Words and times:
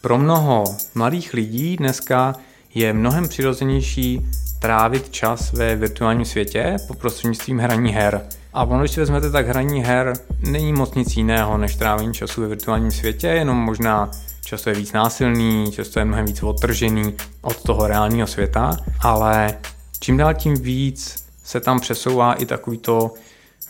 Pro 0.00 0.18
mnoho 0.18 0.64
mladých 0.94 1.34
lidí 1.34 1.76
dneska 1.76 2.34
je 2.74 2.92
mnohem 2.92 3.28
přirozenější 3.28 4.26
trávit 4.60 5.10
čas 5.10 5.52
ve 5.52 5.76
virtuálním 5.76 6.24
světě 6.24 6.76
po 6.86 6.94
prostřednictvím 6.94 7.58
hraní 7.58 7.92
her. 7.92 8.22
A 8.52 8.64
ono, 8.64 8.80
když 8.80 8.90
si 8.90 9.00
vezmete, 9.00 9.30
tak 9.30 9.48
hraní 9.48 9.84
her 9.84 10.12
není 10.40 10.72
moc 10.72 10.94
nic 10.94 11.16
jiného 11.16 11.58
než 11.58 11.74
trávení 11.76 12.14
času 12.14 12.40
ve 12.40 12.48
virtuálním 12.48 12.90
světě, 12.90 13.26
jenom 13.26 13.56
možná 13.56 14.10
často 14.44 14.70
je 14.70 14.76
víc 14.76 14.92
násilný, 14.92 15.72
často 15.72 15.98
je 15.98 16.04
mnohem 16.04 16.26
víc 16.26 16.42
odtržený 16.42 17.14
od 17.40 17.62
toho 17.62 17.86
reálného 17.86 18.26
světa, 18.26 18.76
ale 19.00 19.58
čím 20.00 20.16
dál 20.16 20.34
tím 20.34 20.54
víc 20.54 21.24
se 21.44 21.60
tam 21.60 21.80
přesouvá 21.80 22.34
i 22.34 22.46
takovýto 22.46 23.14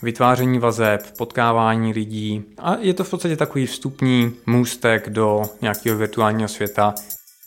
vytváření 0.01 0.59
vazeb, 0.59 1.01
potkávání 1.17 1.93
lidí 1.93 2.43
a 2.57 2.75
je 2.75 2.93
to 2.93 3.03
v 3.03 3.09
podstatě 3.09 3.35
takový 3.37 3.65
vstupní 3.65 4.31
můstek 4.45 5.09
do 5.09 5.43
nějakého 5.61 5.97
virtuálního 5.97 6.49
světa. 6.49 6.93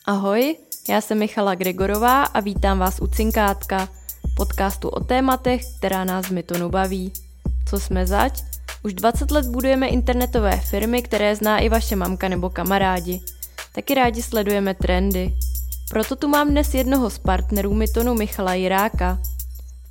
Ahoj, 0.07 0.57
já 0.89 1.01
jsem 1.01 1.19
Michala 1.19 1.55
Gregorová 1.55 2.23
a 2.23 2.41
vítám 2.41 2.79
vás 2.79 3.01
u 3.01 3.07
Cinkátka, 3.07 3.89
podcastu 4.37 4.89
o 4.89 5.01
tématech, 5.01 5.63
která 5.79 6.05
nás 6.05 6.27
v 6.27 6.31
Mytonu 6.31 6.69
baví. 6.69 7.13
Co 7.69 7.81
jsme 7.81 8.07
zač? 8.07 8.43
Už 8.83 8.95
20 8.95 9.31
let 9.31 9.47
budujeme 9.47 9.89
internetové 9.89 10.57
firmy, 10.57 11.03
které 11.03 11.37
zná 11.37 11.59
i 11.59 11.69
vaše 11.69 11.97
mamka 11.97 12.29
nebo 12.29 12.51
kamarádi. 12.51 13.21
Taky 13.75 13.95
rádi 13.95 14.23
sledujeme 14.23 14.75
trendy. 14.75 15.35
Proto 15.91 16.17
tu 16.17 16.29
mám 16.29 16.51
dnes 16.51 16.75
jednoho 16.75 17.11
z 17.11 17.19
partnerů 17.19 17.75
Mytonu 17.75 18.15
Michala 18.15 18.55
Jiráka. 18.55 19.19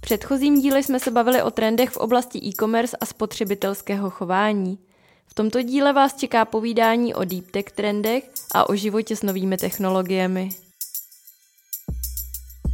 V 0.01 0.03
předchozím 0.03 0.61
díle 0.61 0.83
jsme 0.83 0.99
se 0.99 1.11
bavili 1.11 1.41
o 1.41 1.51
trendech 1.51 1.89
v 1.89 1.97
oblasti 1.97 2.39
e-commerce 2.39 2.97
a 2.97 3.05
spotřebitelského 3.05 4.09
chování. 4.09 4.79
V 5.27 5.33
tomto 5.33 5.61
díle 5.61 5.93
vás 5.93 6.15
čeká 6.15 6.45
povídání 6.45 7.13
o 7.13 7.23
deep 7.23 7.51
tech 7.51 7.65
trendech 7.65 8.29
a 8.55 8.69
o 8.69 8.75
životě 8.75 9.15
s 9.15 9.23
novými 9.23 9.57
technologiemi. 9.57 10.49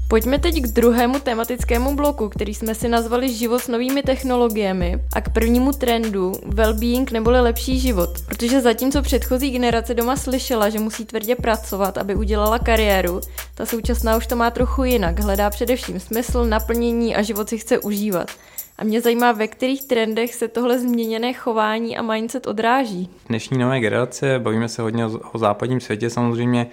Pojďme 0.10 0.40
teď 0.40 0.62
k 0.62 0.68
druhému 0.68 1.20
tematickému 1.20 1.96
bloku, 1.96 2.30
který 2.30 2.54
jsme 2.54 2.76
si 2.76 2.88
nazvali 2.88 3.34
Život 3.34 3.60
s 3.60 3.68
novými 3.68 4.04
technologiemi 4.04 5.00
a 5.16 5.22
k 5.22 5.34
prvnímu 5.34 5.72
trendu 5.72 6.32
well-being 6.32 7.12
neboli 7.12 7.42
lepší 7.42 7.80
život. 7.80 8.10
Protože 8.26 8.62
zatímco 8.62 9.02
předchozí 9.02 9.52
generace 9.52 9.94
doma 9.94 10.16
slyšela, 10.16 10.70
že 10.70 10.80
musí 10.80 11.06
tvrdě 11.06 11.36
pracovat, 11.36 11.98
aby 11.98 12.16
udělala 12.16 12.60
kariéru, 12.60 13.22
ta 13.56 13.66
současná 13.66 14.18
už 14.18 14.28
to 14.28 14.36
má 14.36 14.52
trochu 14.52 14.84
jinak. 14.84 15.20
Hledá 15.20 15.50
především 15.50 16.00
smysl, 16.00 16.46
naplnění 16.46 17.16
a 17.16 17.22
život 17.22 17.50
si 17.50 17.58
chce 17.58 17.80
užívat. 17.80 18.32
A 18.78 18.84
mě 18.84 19.02
zajímá, 19.02 19.32
ve 19.32 19.48
kterých 19.48 19.86
trendech 19.86 20.36
se 20.36 20.48
tohle 20.48 20.80
změněné 20.80 21.34
chování 21.34 21.98
a 21.98 22.02
mindset 22.02 22.48
odráží. 22.48 23.10
Dnešní 23.30 23.58
nové 23.58 23.80
generace, 23.80 24.40
bavíme 24.40 24.70
se 24.70 24.82
hodně 24.82 25.06
o 25.06 25.38
západním 25.38 25.80
světě 25.80 26.10
samozřejmě, 26.10 26.68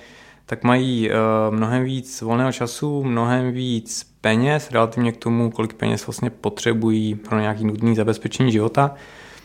tak 0.46 0.64
mají 0.64 1.10
uh, 1.10 1.16
mnohem 1.54 1.84
víc 1.84 2.22
volného 2.22 2.52
času, 2.52 3.04
mnohem 3.04 3.52
víc 3.52 4.14
peněz, 4.20 4.70
relativně 4.70 5.12
k 5.12 5.16
tomu, 5.16 5.50
kolik 5.50 5.74
peněz 5.74 6.06
vlastně 6.06 6.30
potřebují 6.30 7.14
pro 7.14 7.40
nějaký 7.40 7.64
nutný 7.64 7.94
zabezpečení 7.94 8.52
života. 8.52 8.94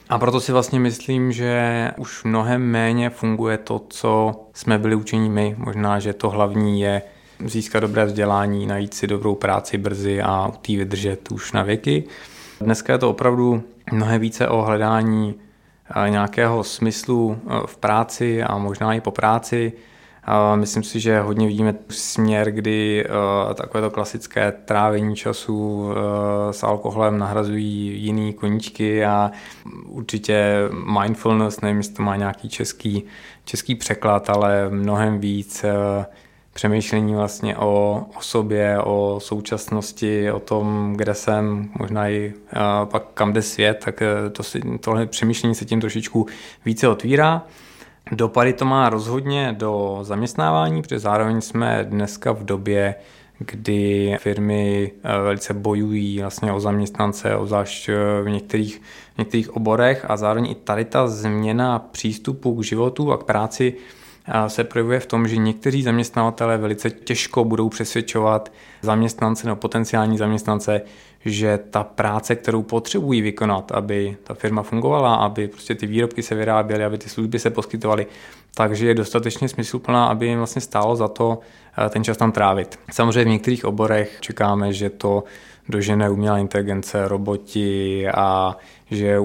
A 0.09 0.19
proto 0.19 0.39
si 0.39 0.51
vlastně 0.51 0.79
myslím, 0.79 1.31
že 1.31 1.91
už 1.97 2.23
mnohem 2.23 2.61
méně 2.61 3.09
funguje 3.09 3.57
to, 3.57 3.81
co 3.89 4.35
jsme 4.53 4.77
byli 4.77 4.95
učení 4.95 5.29
my. 5.29 5.55
Možná, 5.57 5.99
že 5.99 6.13
to 6.13 6.29
hlavní 6.29 6.81
je 6.81 7.01
získat 7.45 7.79
dobré 7.79 8.05
vzdělání, 8.05 8.65
najít 8.65 8.93
si 8.93 9.07
dobrou 9.07 9.35
práci 9.35 9.77
brzy 9.77 10.21
a 10.21 10.47
u 10.47 10.51
té 10.51 10.75
vydržet 10.75 11.31
už 11.31 11.51
na 11.51 11.63
věky. 11.63 12.03
Dneska 12.61 12.93
je 12.93 12.99
to 12.99 13.09
opravdu 13.09 13.63
mnohem 13.91 14.21
více 14.21 14.47
o 14.47 14.61
hledání 14.61 15.35
eh, 16.05 16.09
nějakého 16.09 16.63
smyslu 16.63 17.37
eh, 17.37 17.53
v 17.65 17.77
práci 17.77 18.43
a 18.43 18.57
možná 18.57 18.93
i 18.93 19.01
po 19.01 19.11
práci, 19.11 19.73
Myslím 20.55 20.83
si, 20.83 20.99
že 20.99 21.19
hodně 21.19 21.47
vidíme 21.47 21.75
směr, 21.89 22.51
kdy 22.51 23.05
uh, 23.05 23.53
takové 23.53 23.81
to 23.81 23.89
klasické 23.89 24.51
trávení 24.51 25.15
času 25.15 25.83
uh, 25.83 25.93
s 26.51 26.63
alkoholem 26.63 27.17
nahrazují 27.17 28.03
jiný 28.03 28.33
koníčky 28.33 29.05
a 29.05 29.31
určitě 29.85 30.55
mindfulness, 30.99 31.61
nevím, 31.61 31.77
jestli 31.77 31.93
to 31.93 32.03
má 32.03 32.15
nějaký 32.15 32.49
český, 32.49 33.03
český 33.45 33.75
překlad, 33.75 34.29
ale 34.29 34.69
mnohem 34.69 35.19
víc 35.19 35.63
uh, 35.63 36.05
přemýšlení 36.53 37.15
vlastně 37.15 37.57
o, 37.57 38.05
o 38.17 38.21
sobě, 38.21 38.79
o 38.83 39.19
současnosti, 39.21 40.31
o 40.31 40.39
tom, 40.39 40.93
kde 40.95 41.13
jsem, 41.13 41.69
možná 41.79 42.09
i 42.09 42.33
pak 42.85 43.03
kam 43.13 43.33
jde 43.33 43.41
svět, 43.41 43.81
tak 43.85 44.03
to 44.31 44.43
si, 44.43 44.61
tohle 44.79 45.05
přemýšlení 45.05 45.55
se 45.55 45.65
tím 45.65 45.81
trošičku 45.81 46.27
více 46.65 46.87
otvírá. 46.87 47.43
Dopady 48.11 48.53
to 48.53 48.65
má 48.65 48.89
rozhodně 48.89 49.55
do 49.57 49.99
zaměstnávání, 50.01 50.81
protože 50.81 50.99
zároveň 50.99 51.41
jsme 51.41 51.85
dneska 51.89 52.31
v 52.31 52.43
době, 52.43 52.95
kdy 53.39 54.15
firmy 54.19 54.91
eh, 55.03 55.21
velice 55.21 55.53
bojují 55.53 56.21
vlastně 56.21 56.51
o 56.51 56.59
zaměstnance, 56.59 57.35
obzvlášť 57.35 57.89
eh, 57.89 58.21
v 58.23 58.29
některých, 58.29 58.81
v 59.15 59.17
některých 59.17 59.55
oborech. 59.55 60.05
A 60.09 60.17
zároveň 60.17 60.51
i 60.51 60.55
tady 60.55 60.85
ta 60.85 61.07
změna 61.07 61.79
přístupu 61.79 62.55
k 62.55 62.63
životu 62.63 63.11
a 63.11 63.17
k 63.17 63.23
práci 63.23 63.73
se 64.47 64.63
projevuje 64.63 64.99
v 64.99 65.05
tom, 65.05 65.27
že 65.27 65.37
někteří 65.37 65.83
zaměstnavatelé 65.83 66.57
velice 66.57 66.89
těžko 66.89 67.45
budou 67.45 67.69
přesvědčovat 67.69 68.51
zaměstnance 68.81 69.47
nebo 69.47 69.55
potenciální 69.55 70.17
zaměstnance, 70.17 70.81
že 71.25 71.59
ta 71.69 71.83
práce, 71.83 72.35
kterou 72.35 72.63
potřebují 72.63 73.21
vykonat, 73.21 73.71
aby 73.71 74.17
ta 74.23 74.33
firma 74.33 74.63
fungovala, 74.63 75.15
aby 75.15 75.47
prostě 75.47 75.75
ty 75.75 75.87
výrobky 75.87 76.23
se 76.23 76.35
vyráběly, 76.35 76.83
aby 76.83 76.97
ty 76.97 77.09
služby 77.09 77.39
se 77.39 77.49
poskytovaly, 77.49 78.07
takže 78.53 78.87
je 78.87 78.93
dostatečně 78.95 79.49
smysluplná, 79.49 80.05
aby 80.05 80.27
jim 80.27 80.37
vlastně 80.37 80.61
stálo 80.61 80.95
za 80.95 81.07
to 81.07 81.39
eh, 81.85 81.89
ten 81.89 82.03
čas 82.03 82.17
tam 82.17 82.31
trávit. 82.31 82.79
Samozřejmě 82.91 83.25
v 83.25 83.33
některých 83.33 83.65
oborech 83.65 84.17
čekáme, 84.19 84.73
že 84.73 84.89
to 84.89 85.23
dožene 85.69 86.09
umělá 86.09 86.37
inteligence, 86.37 87.07
roboti 87.07 88.07
a 88.07 88.57
že 88.91 89.17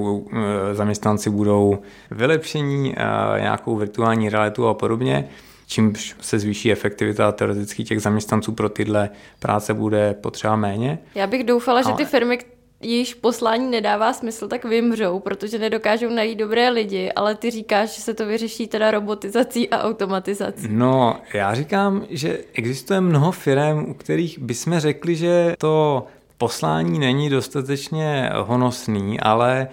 zaměstnanci 0.73 1.31
budou 1.31 1.79
vylepšení, 2.11 2.95
eh, 2.97 3.41
nějakou 3.41 3.77
virtuální 3.77 4.29
realitu 4.29 4.67
a 4.67 4.75
podobně 4.75 5.29
čímž 5.67 6.17
se 6.21 6.39
zvýší 6.39 6.73
efektivita 6.73 7.33
teoreticky 7.33 7.85
těch 7.85 8.01
zaměstnanců 8.01 8.53
pro 8.53 8.69
tyhle 8.69 9.11
práce 9.39 9.75
bude 9.75 10.15
potřeba 10.15 10.57
méně. 10.57 10.99
Já 11.15 11.27
bych 11.27 11.45
doufala, 11.45 11.81
Ale... 11.85 11.93
že 11.93 11.97
ty 11.97 12.05
firmy, 12.05 12.39
jejíž 12.81 13.15
poslání 13.15 13.71
nedává 13.71 14.13
smysl, 14.13 14.49
tak 14.49 14.65
vymřou, 14.65 15.19
protože 15.19 15.59
nedokážou 15.59 16.09
najít 16.09 16.39
dobré 16.39 16.69
lidi, 16.69 17.13
ale 17.13 17.35
ty 17.35 17.51
říkáš, 17.51 17.97
že 17.97 18.03
se 18.03 18.15
to 18.15 18.27
vyřeší 18.27 18.67
teda 18.67 18.91
robotizací 18.91 19.71
a 19.71 19.83
automatizací. 19.83 20.67
No, 20.71 21.17
já 21.35 21.55
říkám, 21.55 22.07
že 22.11 22.39
existuje 22.53 23.01
mnoho 23.01 23.33
firm, 23.33 23.79
u 23.89 23.95
kterých 23.95 24.39
bychom 24.39 24.81
řekli, 24.81 25.17
že 25.17 25.55
to 25.59 26.07
poslání 26.39 26.99
není 26.99 27.31
dostatečně 27.31 28.31
honosný, 28.35 29.21
ale 29.21 29.69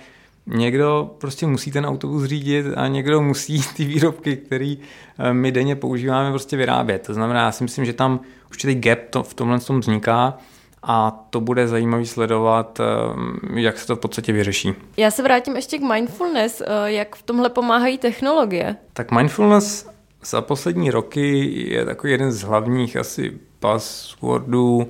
někdo 0.48 1.16
prostě 1.18 1.48
musí 1.48 1.72
ten 1.72 1.86
autobus 1.86 2.24
řídit 2.24 2.66
a 2.76 2.88
někdo 2.88 3.22
musí 3.22 3.62
ty 3.76 3.86
výrobky, 3.86 4.38
které 4.38 4.76
eh, 5.20 5.34
my 5.34 5.52
denně 5.52 5.76
používáme, 5.76 6.30
prostě 6.30 6.58
vyrábět. 6.58 7.00
To 7.00 7.14
znamená, 7.14 7.40
já 7.42 7.52
si 7.52 7.64
myslím, 7.64 7.86
že 7.86 7.94
tam 7.94 8.20
určitý 8.50 8.76
gap 8.76 9.00
to, 9.10 9.24
v 9.24 9.34
tomhle 9.34 9.60
tom 9.60 9.80
vzniká 9.80 10.38
a 10.84 11.26
to 11.30 11.42
bude 11.42 11.68
zajímavý 11.68 12.06
sledovat, 12.06 12.80
eh, 12.80 13.60
jak 13.60 13.80
se 13.80 13.88
to 13.88 13.96
v 13.96 14.00
podstatě 14.00 14.34
vyřeší. 14.34 14.74
Já 14.98 15.12
se 15.12 15.24
vrátím 15.24 15.56
ještě 15.56 15.78
k 15.78 15.82
mindfulness. 15.82 16.62
Eh, 16.62 16.92
jak 16.92 17.16
v 17.16 17.24
tomhle 17.24 17.50
pomáhají 17.50 17.98
technologie? 17.98 18.76
Tak 18.94 19.12
mindfulness 19.12 19.90
za 20.26 20.42
poslední 20.42 20.92
roky 20.92 21.54
je 21.72 21.86
takový 21.86 22.12
jeden 22.12 22.32
z 22.32 22.42
hlavních 22.42 22.98
asi 22.98 23.40
passwordů 23.60 24.90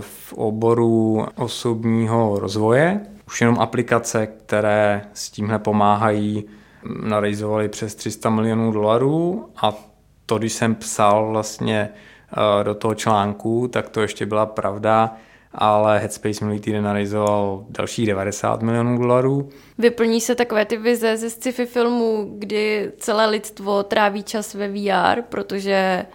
v 0.00 0.32
oboru 0.32 1.26
osobního 1.36 2.38
rozvoje. 2.38 3.00
Už 3.26 3.40
jenom 3.40 3.60
aplikace, 3.60 4.26
které 4.26 5.02
s 5.12 5.30
tímhle 5.30 5.58
pomáhají, 5.58 6.44
narejzovaly 7.02 7.68
přes 7.68 7.94
300 7.94 8.30
milionů 8.30 8.72
dolarů 8.72 9.48
a 9.62 9.74
to, 10.26 10.38
když 10.38 10.52
jsem 10.52 10.74
psal 10.74 11.28
vlastně 11.30 11.88
eh, 12.32 12.64
do 12.64 12.74
toho 12.74 12.94
článku, 12.94 13.68
tak 13.68 13.88
to 13.88 14.00
ještě 14.00 14.26
byla 14.26 14.46
pravda, 14.46 15.16
ale 15.54 15.98
Headspace 15.98 16.44
minulý 16.44 16.60
týden 16.60 16.84
narejzoval 16.84 17.64
dalších 17.68 18.06
90 18.06 18.62
milionů 18.62 18.98
dolarů. 18.98 19.48
Vyplní 19.78 20.20
se 20.20 20.34
takové 20.34 20.64
ty 20.64 20.76
vize 20.76 21.16
ze 21.16 21.30
sci-fi 21.30 21.66
filmů, 21.66 22.34
kdy 22.38 22.92
celé 22.98 23.26
lidstvo 23.26 23.82
tráví 23.82 24.22
čas 24.22 24.54
ve 24.54 24.68
VR, 24.68 25.22
protože 25.28 26.06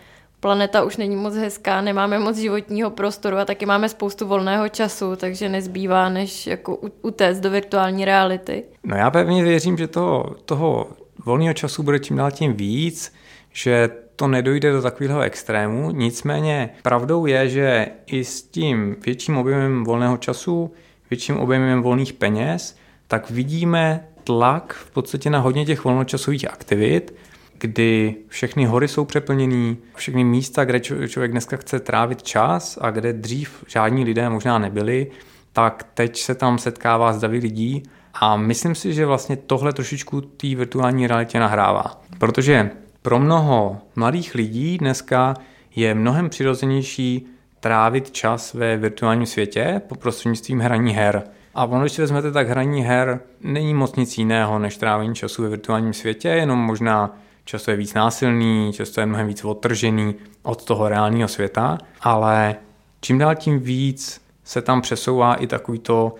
planeta 0.48 0.84
už 0.84 0.98
není 0.98 1.16
moc 1.16 1.36
hezká, 1.36 1.82
nemáme 1.82 2.20
moc 2.20 2.38
životního 2.38 2.90
prostoru 2.90 3.38
a 3.38 3.46
taky 3.46 3.66
máme 3.66 3.90
spoustu 3.90 4.28
volného 4.28 4.70
času, 4.70 5.16
takže 5.16 5.50
nezbývá, 5.50 6.10
než 6.10 6.48
jako 6.48 6.76
utéct 7.02 7.40
do 7.40 7.50
virtuální 7.50 8.06
reality. 8.06 8.64
No 8.84 8.96
já 8.96 9.12
pevně 9.12 9.44
věřím, 9.44 9.78
že 9.78 9.88
toho, 9.88 10.36
toho 10.46 10.88
volného 11.26 11.54
času 11.54 11.84
bude 11.84 12.00
čím 12.00 12.18
dál 12.18 12.32
tím 12.32 12.54
víc, 12.54 13.14
že 13.54 13.90
to 14.16 14.28
nedojde 14.28 14.72
do 14.72 14.82
takového 14.82 15.22
extrému. 15.22 15.92
Nicméně 15.92 16.70
pravdou 16.84 17.26
je, 17.26 17.50
že 17.50 17.88
i 18.06 18.24
s 18.24 18.42
tím 18.42 18.96
větším 19.06 19.38
objemem 19.38 19.84
volného 19.84 20.18
času, 20.18 20.72
větším 21.10 21.38
objemem 21.38 21.82
volných 21.82 22.14
peněz, 22.14 22.78
tak 23.08 23.30
vidíme 23.30 24.08
tlak 24.24 24.74
v 24.74 24.92
podstatě 24.92 25.30
na 25.30 25.40
hodně 25.40 25.66
těch 25.66 25.84
volnočasových 25.84 26.52
aktivit, 26.52 27.14
kdy 27.60 28.16
všechny 28.28 28.66
hory 28.66 28.88
jsou 28.88 29.06
přeplněný, 29.06 29.78
všechny 29.96 30.24
místa, 30.24 30.66
kde 30.66 30.80
člověk 30.80 31.32
dneska 31.32 31.58
chce 31.58 31.80
trávit 31.80 32.24
čas 32.24 32.78
a 32.82 32.92
kde 32.92 33.14
dřív 33.14 33.64
žádní 33.68 34.04
lidé 34.04 34.30
možná 34.30 34.60
nebyli, 34.60 35.08
tak 35.54 35.86
teď 35.94 36.20
se 36.20 36.36
tam 36.36 36.58
setkává 36.58 37.14
s 37.14 37.20
davy 37.20 37.38
lidí 37.38 37.84
a 38.14 38.38
myslím 38.38 38.76
si, 38.76 38.94
že 38.94 39.06
vlastně 39.06 39.36
tohle 39.36 39.74
trošičku 39.74 40.22
té 40.22 40.56
virtuální 40.56 41.08
realitě 41.08 41.40
nahrává. 41.40 42.02
Protože 42.18 42.70
pro 43.02 43.20
mnoho 43.20 43.78
mladých 43.96 44.36
lidí 44.36 44.78
dneska 44.78 45.34
je 45.76 45.94
mnohem 45.96 46.30
přirozenější 46.30 47.26
trávit 47.60 48.12
čas 48.12 48.54
ve 48.54 48.78
virtuálním 48.78 49.26
světě 49.26 49.82
po 49.88 49.96
prostřednictvím 49.96 50.60
hraní 50.60 50.94
her. 50.94 51.24
A 51.56 51.66
ono, 51.66 51.82
když 51.82 51.92
si 51.92 52.02
vezmete, 52.02 52.32
tak 52.32 52.50
hraní 52.50 52.82
her 52.82 53.20
není 53.42 53.74
moc 53.74 53.96
nic 53.96 54.18
jiného 54.18 54.60
než 54.60 54.78
trávení 54.78 55.16
času 55.16 55.44
ve 55.44 55.50
virtuálním 55.50 55.94
světě, 55.94 56.28
jenom 56.28 56.60
možná 56.60 57.18
často 57.48 57.72
je 57.72 57.78
víc 57.78 57.94
násilný, 57.94 58.72
často 58.74 59.00
je 59.00 59.06
mnohem 59.06 59.28
víc 59.28 59.44
odtržený 59.44 60.16
od 60.44 60.64
toho 60.64 60.90
reálného 60.90 61.28
světa, 61.28 61.78
ale 62.02 62.56
čím 63.02 63.18
dál 63.18 63.36
tím 63.36 63.60
víc 63.60 64.22
se 64.44 64.62
tam 64.62 64.82
přesouvá 64.82 65.36
i 65.36 65.48
takovýto 65.48 66.16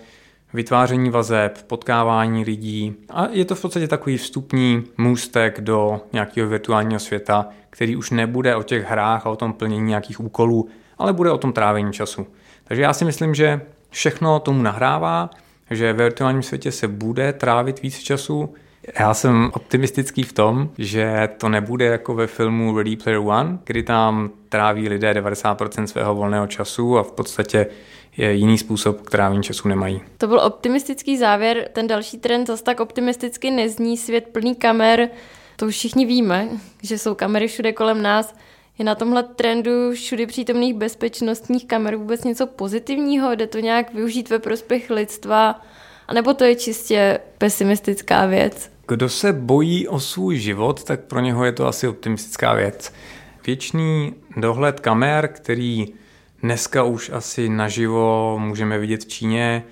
vytváření 0.52 1.10
vazeb, 1.10 1.58
potkávání 1.66 2.44
lidí 2.44 2.94
a 3.10 3.26
je 3.30 3.44
to 3.44 3.54
v 3.54 3.62
podstatě 3.62 3.88
takový 3.88 4.16
vstupní 4.16 4.84
můstek 4.98 5.60
do 5.60 6.00
nějakého 6.12 6.48
virtuálního 6.48 7.00
světa, 7.00 7.46
který 7.70 7.96
už 7.96 8.10
nebude 8.10 8.56
o 8.56 8.62
těch 8.62 8.84
hrách 8.84 9.26
a 9.26 9.30
o 9.30 9.36
tom 9.36 9.52
plnění 9.52 9.88
nějakých 9.88 10.20
úkolů, 10.20 10.68
ale 10.98 11.12
bude 11.12 11.30
o 11.30 11.38
tom 11.38 11.52
trávení 11.52 11.92
času. 11.92 12.26
Takže 12.64 12.82
já 12.82 12.92
si 12.92 13.04
myslím, 13.04 13.34
že 13.34 13.60
všechno 13.90 14.40
tomu 14.40 14.62
nahrává, 14.62 15.30
že 15.70 15.92
ve 15.92 16.04
virtuálním 16.04 16.42
světě 16.42 16.72
se 16.72 16.88
bude 16.88 17.32
trávit 17.32 17.82
víc 17.82 17.98
času. 17.98 18.54
Já 18.98 19.14
jsem 19.14 19.50
optimistický 19.54 20.22
v 20.22 20.32
tom, 20.32 20.70
že 20.78 21.28
to 21.38 21.48
nebude 21.48 21.84
jako 21.84 22.14
ve 22.14 22.26
filmu 22.26 22.78
Ready 22.78 22.96
Player 22.96 23.20
One, 23.20 23.58
kdy 23.64 23.82
tam 23.82 24.30
tráví 24.48 24.88
lidé 24.88 25.12
90% 25.12 25.84
svého 25.84 26.14
volného 26.14 26.46
času 26.46 26.98
a 26.98 27.02
v 27.02 27.12
podstatě 27.12 27.66
je 28.16 28.32
jiný 28.32 28.58
způsob 28.58 29.00
k 29.00 29.10
trávení 29.10 29.42
času 29.42 29.68
nemají. 29.68 30.00
To 30.18 30.26
byl 30.26 30.40
optimistický 30.40 31.18
závěr. 31.18 31.68
Ten 31.72 31.86
další 31.86 32.18
trend 32.18 32.46
zase 32.46 32.64
tak 32.64 32.80
optimisticky 32.80 33.50
nezní. 33.50 33.96
Svět 33.96 34.28
plný 34.32 34.54
kamer, 34.54 35.08
to 35.56 35.66
už 35.66 35.74
všichni 35.74 36.06
víme, 36.06 36.48
že 36.82 36.98
jsou 36.98 37.14
kamery 37.14 37.48
všude 37.48 37.72
kolem 37.72 38.02
nás. 38.02 38.34
Je 38.78 38.84
na 38.84 38.94
tomhle 38.94 39.22
trendu 39.22 39.92
všudy 39.92 40.26
přítomných 40.26 40.74
bezpečnostních 40.74 41.66
kamer 41.66 41.96
vůbec 41.96 42.24
něco 42.24 42.46
pozitivního? 42.46 43.34
Jde 43.34 43.46
to 43.46 43.58
nějak 43.58 43.94
využít 43.94 44.30
ve 44.30 44.38
prospěch 44.38 44.90
lidstva? 44.90 45.60
A 46.08 46.14
nebo 46.14 46.34
to 46.34 46.44
je 46.44 46.54
čistě 46.54 47.20
pesimistická 47.38 48.26
věc? 48.26 48.77
Kdo 48.88 49.08
se 49.08 49.32
bojí 49.32 49.88
o 49.88 50.00
svůj 50.00 50.36
život, 50.36 50.84
tak 50.84 51.00
pro 51.00 51.20
něho 51.20 51.44
je 51.44 51.52
to 51.52 51.66
asi 51.66 51.88
optimistická 51.88 52.54
věc. 52.54 52.92
Věčný 53.46 54.14
dohled 54.36 54.80
kamer, 54.80 55.28
který 55.28 55.86
dneska 56.42 56.82
už 56.82 57.10
asi 57.10 57.48
naživo 57.48 58.38
můžeme 58.38 58.78
vidět 58.78 59.04
v 59.04 59.08
Číně, 59.08 59.64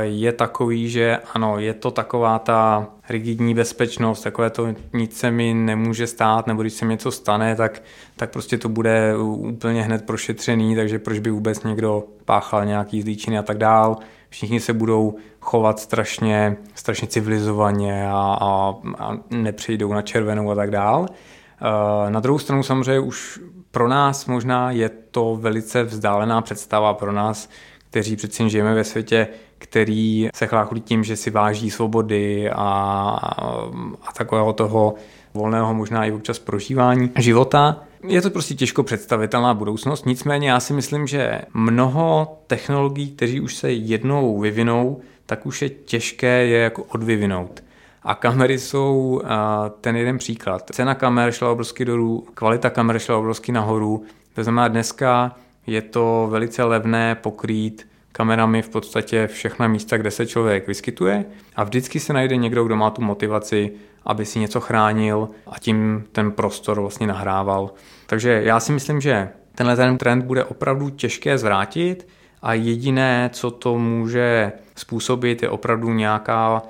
je 0.00 0.32
takový, 0.32 0.88
že 0.90 1.18
ano, 1.34 1.58
je 1.58 1.74
to 1.74 1.90
taková 1.90 2.38
ta 2.38 2.88
rigidní 3.08 3.54
bezpečnost, 3.54 4.22
takové 4.22 4.50
to 4.50 4.74
nic 4.92 5.16
se 5.16 5.30
mi 5.30 5.54
nemůže 5.54 6.06
stát, 6.06 6.46
nebo 6.46 6.62
když 6.62 6.72
se 6.72 6.84
mi 6.84 6.92
něco 6.94 7.10
stane, 7.10 7.56
tak, 7.56 7.82
tak 8.16 8.30
prostě 8.30 8.58
to 8.58 8.68
bude 8.68 9.16
úplně 9.16 9.82
hned 9.82 10.06
prošetřený, 10.06 10.76
takže 10.76 10.98
proč 10.98 11.18
by 11.18 11.30
vůbec 11.30 11.62
někdo 11.62 12.04
páchal 12.24 12.64
nějaký 12.64 13.02
zlíčiny 13.02 13.38
a 13.38 13.42
tak 13.42 13.58
dál. 13.58 13.96
Všichni 14.30 14.60
se 14.60 14.72
budou 14.72 15.16
chovat 15.40 15.78
strašně, 15.80 16.56
strašně 16.74 17.08
civilizovaně 17.08 18.08
a, 18.10 18.38
a, 18.40 18.74
a 18.98 19.16
nepřejdou 19.30 19.92
na 19.92 20.02
červenou 20.02 20.50
a 20.50 20.54
tak 20.54 20.70
dál. 20.70 21.06
Na 22.08 22.20
druhou 22.20 22.38
stranu 22.38 22.62
samozřejmě 22.62 23.00
už 23.00 23.40
pro 23.70 23.88
nás 23.88 24.26
možná 24.26 24.70
je 24.70 24.88
to 24.88 25.36
velice 25.36 25.82
vzdálená 25.82 26.42
představa 26.42 26.94
pro 26.94 27.12
nás, 27.12 27.48
kteří 27.90 28.16
přeci 28.16 28.50
žijeme 28.50 28.74
ve 28.74 28.84
světě, 28.84 29.28
který 29.58 30.28
se 30.34 30.46
chlácholí 30.46 30.80
tím, 30.80 31.04
že 31.04 31.16
si 31.16 31.30
váží 31.30 31.70
svobody 31.70 32.50
a, 32.50 32.62
a 34.02 34.12
takového 34.12 34.52
toho 34.52 34.94
volného 35.34 35.74
možná 35.74 36.04
i 36.04 36.12
občas 36.12 36.38
prožívání 36.38 37.10
života. 37.18 37.82
Je 38.08 38.22
to 38.22 38.30
prostě 38.30 38.54
těžko 38.54 38.82
představitelná 38.82 39.54
budoucnost, 39.54 40.06
nicméně 40.06 40.50
já 40.50 40.60
si 40.60 40.72
myslím, 40.72 41.06
že 41.06 41.40
mnoho 41.54 42.38
technologií, 42.46 43.10
kteří 43.10 43.40
už 43.40 43.54
se 43.56 43.72
jednou 43.72 44.40
vyvinou, 44.40 45.00
tak 45.26 45.46
už 45.46 45.62
je 45.62 45.68
těžké 45.68 46.46
je 46.46 46.58
jako 46.58 46.84
odvyvinout. 46.84 47.64
A 48.02 48.14
kamery 48.14 48.58
jsou 48.58 49.22
ten 49.80 49.96
jeden 49.96 50.18
příklad. 50.18 50.70
Cena 50.72 50.94
kamer 50.94 51.32
šla 51.32 51.50
obrovsky 51.50 51.84
dolů, 51.84 52.26
kvalita 52.34 52.70
kamer 52.70 52.98
šla 52.98 53.18
obrovsky 53.18 53.52
nahoru. 53.52 54.02
To 54.34 54.42
znamená, 54.42 54.68
dneska 54.68 55.36
je 55.66 55.82
to 55.82 56.28
velice 56.30 56.64
levné 56.64 57.14
pokrýt 57.14 57.86
kamerami 58.12 58.62
v 58.62 58.68
podstatě 58.68 59.26
všechna 59.26 59.68
místa, 59.68 59.96
kde 59.96 60.10
se 60.10 60.26
člověk 60.26 60.66
vyskytuje 60.66 61.24
a 61.56 61.64
vždycky 61.64 62.00
se 62.00 62.12
najde 62.12 62.36
někdo, 62.36 62.64
kdo 62.64 62.76
má 62.76 62.90
tu 62.90 63.02
motivaci, 63.02 63.72
aby 64.04 64.26
si 64.26 64.38
něco 64.38 64.60
chránil 64.60 65.28
a 65.46 65.58
tím 65.58 66.04
ten 66.12 66.32
prostor 66.32 66.80
vlastně 66.80 67.06
nahrával. 67.06 67.70
Takže 68.06 68.42
já 68.44 68.60
si 68.60 68.72
myslím, 68.72 69.00
že 69.00 69.28
tenhle 69.54 69.76
ten 69.76 69.98
trend 69.98 70.24
bude 70.24 70.44
opravdu 70.44 70.90
těžké 70.90 71.38
zvrátit 71.38 72.08
a 72.42 72.54
jediné, 72.54 73.30
co 73.32 73.50
to 73.50 73.78
může 73.78 74.52
způsobit, 74.76 75.42
je 75.42 75.48
opravdu 75.48 75.92
nějaká 75.92 76.62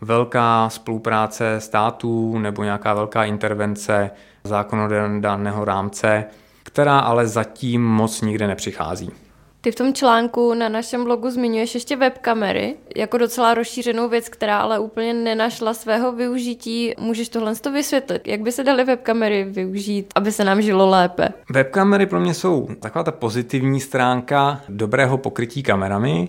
velká 0.00 0.68
spolupráce 0.68 1.60
států 1.60 2.38
nebo 2.38 2.64
nějaká 2.64 2.94
velká 2.94 3.24
intervence 3.24 4.10
zákonodárného 4.44 5.64
rámce, 5.64 6.24
která 6.62 6.98
ale 6.98 7.26
zatím 7.26 7.84
moc 7.84 8.20
nikde 8.20 8.46
nepřichází. 8.46 9.23
Ty 9.64 9.70
v 9.70 9.74
tom 9.74 9.94
článku 9.94 10.54
na 10.54 10.68
našem 10.68 11.04
blogu 11.04 11.30
zmiňuješ 11.30 11.74
ještě 11.74 11.96
webkamery 11.96 12.76
jako 12.96 13.18
docela 13.18 13.54
rozšířenou 13.54 14.08
věc, 14.08 14.28
která 14.28 14.58
ale 14.58 14.78
úplně 14.78 15.14
nenašla 15.14 15.74
svého 15.74 16.12
využití. 16.12 16.94
Můžeš 16.98 17.28
tohle 17.28 17.54
to 17.54 17.72
vysvětlit? 17.72 18.22
Jak 18.26 18.40
by 18.40 18.52
se 18.52 18.64
daly 18.64 18.84
webkamery 18.84 19.44
využít, 19.44 20.06
aby 20.14 20.32
se 20.32 20.44
nám 20.44 20.62
žilo 20.62 20.90
lépe? 20.90 21.28
Webkamery 21.50 22.06
pro 22.06 22.20
mě 22.20 22.34
jsou 22.34 22.68
taková 22.80 23.04
ta 23.04 23.12
pozitivní 23.12 23.80
stránka 23.80 24.60
dobrého 24.68 25.18
pokrytí 25.18 25.62
kamerami. 25.62 26.28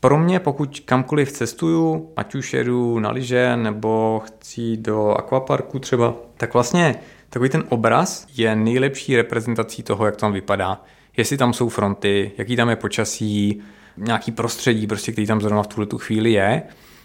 Pro 0.00 0.18
mě, 0.18 0.40
pokud 0.40 0.80
kamkoliv 0.80 1.32
cestuju, 1.32 2.12
ať 2.16 2.34
už 2.34 2.54
jedu 2.54 2.98
na 2.98 3.10
lyže 3.10 3.56
nebo 3.56 4.22
chci 4.24 4.76
do 4.76 5.10
akvaparku 5.10 5.78
třeba, 5.78 6.14
tak 6.36 6.54
vlastně 6.54 6.94
takový 7.30 7.50
ten 7.50 7.64
obraz 7.68 8.26
je 8.36 8.56
nejlepší 8.56 9.16
reprezentací 9.16 9.82
toho, 9.82 10.06
jak 10.06 10.16
tam 10.16 10.32
vypadá 10.32 10.80
jestli 11.18 11.36
tam 11.36 11.52
jsou 11.52 11.68
fronty, 11.68 12.32
jaký 12.38 12.56
tam 12.56 12.70
je 12.70 12.76
počasí, 12.76 13.62
nějaký 13.96 14.32
prostředí, 14.32 14.86
prostě, 14.86 15.12
který 15.12 15.26
tam 15.26 15.40
zrovna 15.40 15.62
v 15.62 15.66
tuhle 15.66 15.86
tu 15.86 15.98
chvíli 15.98 16.32
je. 16.32 16.62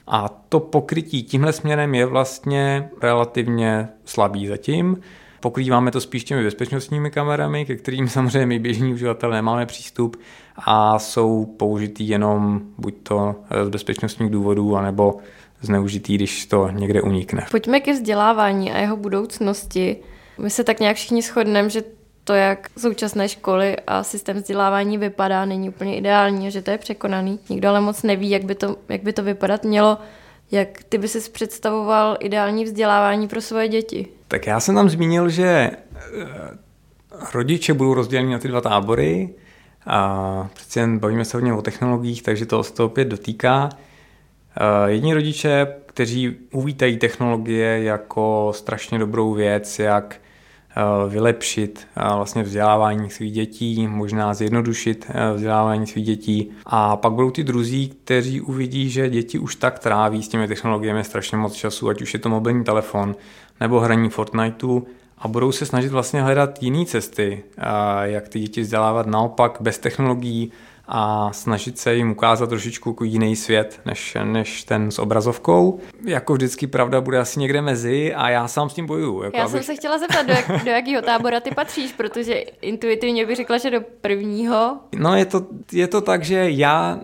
A 0.07 0.29
to 0.49 0.59
pokrytí 0.59 1.23
tímhle 1.23 1.53
směrem 1.53 1.95
je 1.95 2.05
vlastně 2.05 2.89
relativně 3.01 3.89
slabý 4.05 4.47
zatím. 4.47 4.97
Pokrýváme 5.39 5.91
to 5.91 6.01
spíš 6.01 6.23
těmi 6.23 6.43
bezpečnostními 6.43 7.11
kamerami, 7.11 7.65
ke 7.65 7.75
kterým 7.75 8.07
samozřejmě 8.09 8.45
my 8.45 8.59
běžní 8.59 8.93
uživatelé 8.93 9.35
nemáme 9.35 9.65
přístup 9.65 10.17
a 10.57 10.99
jsou 10.99 11.45
použitý 11.45 12.07
jenom 12.07 12.61
buď 12.77 12.95
to 13.03 13.35
z 13.63 13.69
bezpečnostních 13.69 14.29
důvodů, 14.29 14.75
anebo 14.75 15.17
zneužitý, 15.61 16.15
když 16.15 16.45
to 16.45 16.69
někde 16.71 17.01
unikne. 17.01 17.45
Pojďme 17.51 17.79
ke 17.79 17.93
vzdělávání 17.93 18.71
a 18.71 18.77
jeho 18.77 18.97
budoucnosti. 18.97 19.97
My 20.37 20.49
se 20.49 20.63
tak 20.63 20.79
nějak 20.79 20.97
všichni 20.97 21.21
shodneme, 21.21 21.69
že 21.69 21.83
to, 22.23 22.33
jak 22.33 22.69
současné 22.77 23.29
školy 23.29 23.75
a 23.87 24.03
systém 24.03 24.37
vzdělávání 24.37 24.97
vypadá, 24.97 25.45
není 25.45 25.69
úplně 25.69 25.97
ideální 25.97 26.51
že 26.51 26.61
to 26.61 26.71
je 26.71 26.77
překonaný. 26.77 27.39
Nikdo 27.49 27.69
ale 27.69 27.81
moc 27.81 28.03
neví, 28.03 28.29
jak 28.29 28.43
by 28.43 28.55
to, 28.55 28.75
jak 28.89 29.03
by 29.03 29.13
to 29.13 29.23
vypadat 29.23 29.63
mělo. 29.63 29.97
Jak 30.51 30.83
ty 30.89 30.97
by 30.97 31.07
si 31.07 31.29
představoval 31.29 32.17
ideální 32.19 32.65
vzdělávání 32.65 33.27
pro 33.27 33.41
svoje 33.41 33.67
děti? 33.67 34.07
Tak 34.27 34.47
já 34.47 34.59
jsem 34.59 34.75
tam 34.75 34.89
zmínil, 34.89 35.29
že 35.29 35.45
eh, 35.45 36.57
rodiče 37.33 37.73
budou 37.73 37.93
rozděleni 37.93 38.33
na 38.33 38.39
ty 38.39 38.47
dva 38.47 38.61
tábory 38.61 39.29
a 39.85 40.49
přeci 40.53 40.79
jen 40.79 40.99
bavíme 40.99 41.25
se 41.25 41.37
hodně 41.37 41.53
o 41.53 41.61
technologiích, 41.61 42.23
takže 42.23 42.45
to 42.45 42.63
se 42.63 42.73
to 42.73 42.85
opět 42.85 43.05
dotýká. 43.05 43.69
Eh, 44.57 44.91
jedni 44.91 45.13
rodiče, 45.13 45.67
kteří 45.85 46.35
uvítají 46.51 46.97
technologie 46.97 47.83
jako 47.83 48.51
strašně 48.55 48.99
dobrou 48.99 49.33
věc, 49.33 49.79
jak 49.79 50.15
vylepšit 51.09 51.87
eh, 51.95 52.15
vlastně 52.15 52.43
vzdělávání 52.43 53.09
svých 53.09 53.31
dětí, 53.31 53.87
možná 53.87 54.33
zjednodušit 54.33 55.05
eh, 55.09 55.33
vzdělávání 55.33 55.87
svých 55.87 56.05
dětí. 56.05 56.51
A 56.65 56.97
pak 56.97 57.13
budou 57.13 57.31
ty 57.31 57.43
druzí, 57.43 57.89
kteří 58.03 58.41
uvidí, 58.41 58.89
že 58.89 59.09
děti 59.09 59.39
už 59.39 59.55
tak 59.55 59.79
tráví 59.79 60.23
s 60.23 60.27
těmi 60.27 60.47
technologiemi 60.47 61.03
strašně 61.03 61.37
moc 61.37 61.53
času, 61.53 61.89
ať 61.89 62.01
už 62.01 62.13
je 62.13 62.19
to 62.19 62.29
mobilní 62.29 62.63
telefon 62.63 63.15
nebo 63.59 63.79
hraní 63.79 64.09
Fortniteu 64.09 64.81
a 65.17 65.27
budou 65.27 65.51
se 65.51 65.65
snažit 65.65 65.91
vlastně 65.91 66.21
hledat 66.21 66.63
jiné 66.63 66.85
cesty, 66.85 67.43
jak 68.03 68.29
ty 68.29 68.39
děti 68.39 68.61
vzdělávat 68.61 69.07
naopak 69.07 69.57
bez 69.61 69.77
technologií 69.77 70.51
a 70.87 71.33
snažit 71.33 71.79
se 71.79 71.95
jim 71.95 72.11
ukázat 72.11 72.49
trošičku 72.49 72.89
jako 72.89 73.03
jiný 73.03 73.35
svět 73.35 73.81
než, 73.85 74.17
než 74.23 74.63
ten 74.63 74.91
s 74.91 74.99
obrazovkou. 74.99 75.79
Jako 76.05 76.33
vždycky 76.33 76.67
pravda 76.67 77.01
bude 77.01 77.19
asi 77.19 77.39
někde 77.39 77.61
mezi 77.61 78.13
a 78.13 78.29
já 78.29 78.47
sám 78.47 78.69
s 78.69 78.73
tím 78.73 78.85
bojuju. 78.85 79.23
Jako 79.23 79.37
já 79.37 79.43
abych... 79.43 79.51
jsem 79.51 79.63
se 79.63 79.75
chtěla 79.75 79.97
zeptat, 79.97 80.27
do, 80.27 80.33
jak, 80.33 80.63
do 80.63 80.71
jakého 80.71 81.01
tábora 81.01 81.39
ty 81.39 81.51
patříš, 81.51 81.91
protože 81.91 82.33
intuitivně 82.61 83.25
bych 83.25 83.35
řekla, 83.35 83.57
že 83.57 83.71
do 83.71 83.81
prvního. 84.01 84.77
No 84.95 85.15
je 85.15 85.25
to, 85.25 85.45
je 85.71 85.87
to 85.87 86.01
tak, 86.01 86.23
že 86.23 86.49
já 86.49 86.99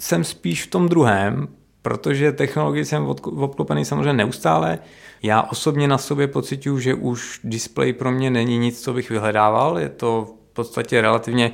jsem 0.00 0.24
spíš 0.24 0.62
v 0.62 0.70
tom 0.70 0.88
druhém, 0.88 1.48
protože 1.82 2.32
technologii 2.32 2.84
jsem 2.84 3.06
obklopený 3.24 3.84
samozřejmě 3.84 4.12
neustále. 4.12 4.78
Já 5.22 5.42
osobně 5.42 5.88
na 5.88 5.98
sobě 5.98 6.28
pocituju, 6.28 6.78
že 6.78 6.94
už 6.94 7.40
display 7.44 7.92
pro 7.92 8.10
mě 8.10 8.30
není 8.30 8.58
nic, 8.58 8.80
co 8.80 8.92
bych 8.92 9.10
vyhledával. 9.10 9.78
Je 9.78 9.88
to 9.88 10.28
v 10.50 10.52
podstatě 10.52 11.00
relativně 11.00 11.52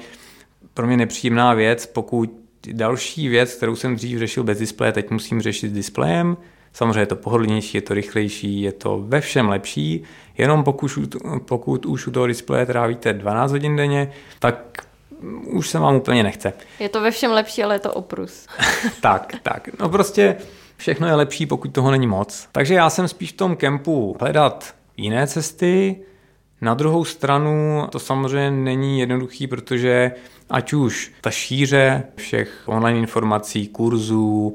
pro 0.75 0.87
mě 0.87 0.97
nepříjemná 0.97 1.55
věc, 1.55 1.87
pokud 1.87 2.31
další 2.73 3.29
věc, 3.29 3.55
kterou 3.55 3.77
jsem 3.77 3.97
dřív 3.97 4.19
řešil 4.19 4.45
bez 4.45 4.59
displeje, 4.59 4.93
teď 4.93 5.11
musím 5.11 5.41
řešit 5.41 5.69
s 5.69 5.73
displejem. 5.73 6.37
Samozřejmě 6.73 7.01
je 7.01 7.07
to 7.07 7.17
pohodlnější, 7.17 7.79
je 7.79 7.83
to 7.83 7.95
rychlejší, 7.95 8.63
je 8.63 8.73
to 8.73 9.05
ve 9.07 9.21
všem 9.21 9.49
lepší, 9.49 10.03
jenom 10.39 10.65
pokud, 10.65 10.91
pokud 11.45 11.87
už 11.87 12.07
u 12.07 12.11
toho 12.11 12.27
displeje 12.27 12.67
trávíte 12.67 13.13
12 13.13 13.53
hodin 13.53 13.77
denně, 13.77 14.13
tak 14.39 14.87
už 15.47 15.69
se 15.69 15.79
vám 15.79 15.97
úplně 15.97 16.23
nechce. 16.23 16.53
Je 16.79 16.89
to 16.89 17.01
ve 17.01 17.11
všem 17.11 17.31
lepší, 17.31 17.63
ale 17.63 17.75
je 17.75 17.79
to 17.79 17.93
oprus. 17.93 18.47
tak, 19.01 19.35
tak. 19.43 19.69
No 19.81 19.89
prostě 19.89 20.37
všechno 20.77 21.07
je 21.07 21.15
lepší, 21.15 21.47
pokud 21.47 21.73
toho 21.73 21.91
není 21.91 22.07
moc. 22.07 22.49
Takže 22.53 22.75
já 22.75 22.91
jsem 22.91 23.09
spíš 23.09 23.33
v 23.33 23.37
tom 23.37 23.57
kempu 23.57 24.17
hledat 24.21 24.75
jiné 24.97 25.27
cesty. 25.27 25.97
Na 26.61 26.75
druhou 26.75 27.05
stranu 27.05 27.87
to 27.91 27.99
samozřejmě 27.99 28.51
není 28.51 29.01
jednoduchý, 29.01 29.47
protože 29.47 30.13
ať 30.51 30.73
už 30.73 31.13
ta 31.21 31.31
šíře 31.31 32.03
všech 32.17 32.63
online 32.67 32.99
informací, 32.99 33.69
kurzů, 33.69 34.55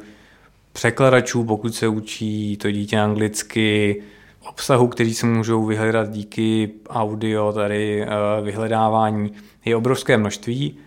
překladačů, 0.73 1.43
pokud 1.43 1.75
se 1.75 1.87
učí 1.87 2.57
to 2.57 2.71
dítě 2.71 2.99
anglicky, 2.99 4.03
obsahu, 4.49 4.87
který 4.87 5.13
se 5.13 5.25
můžou 5.25 5.65
vyhledat 5.65 6.09
díky 6.09 6.71
audio, 6.89 7.53
tady 7.53 8.01
eh, 8.03 8.07
vyhledávání, 8.41 9.31
je 9.65 9.75
obrovské 9.75 10.17
množství, 10.17 10.77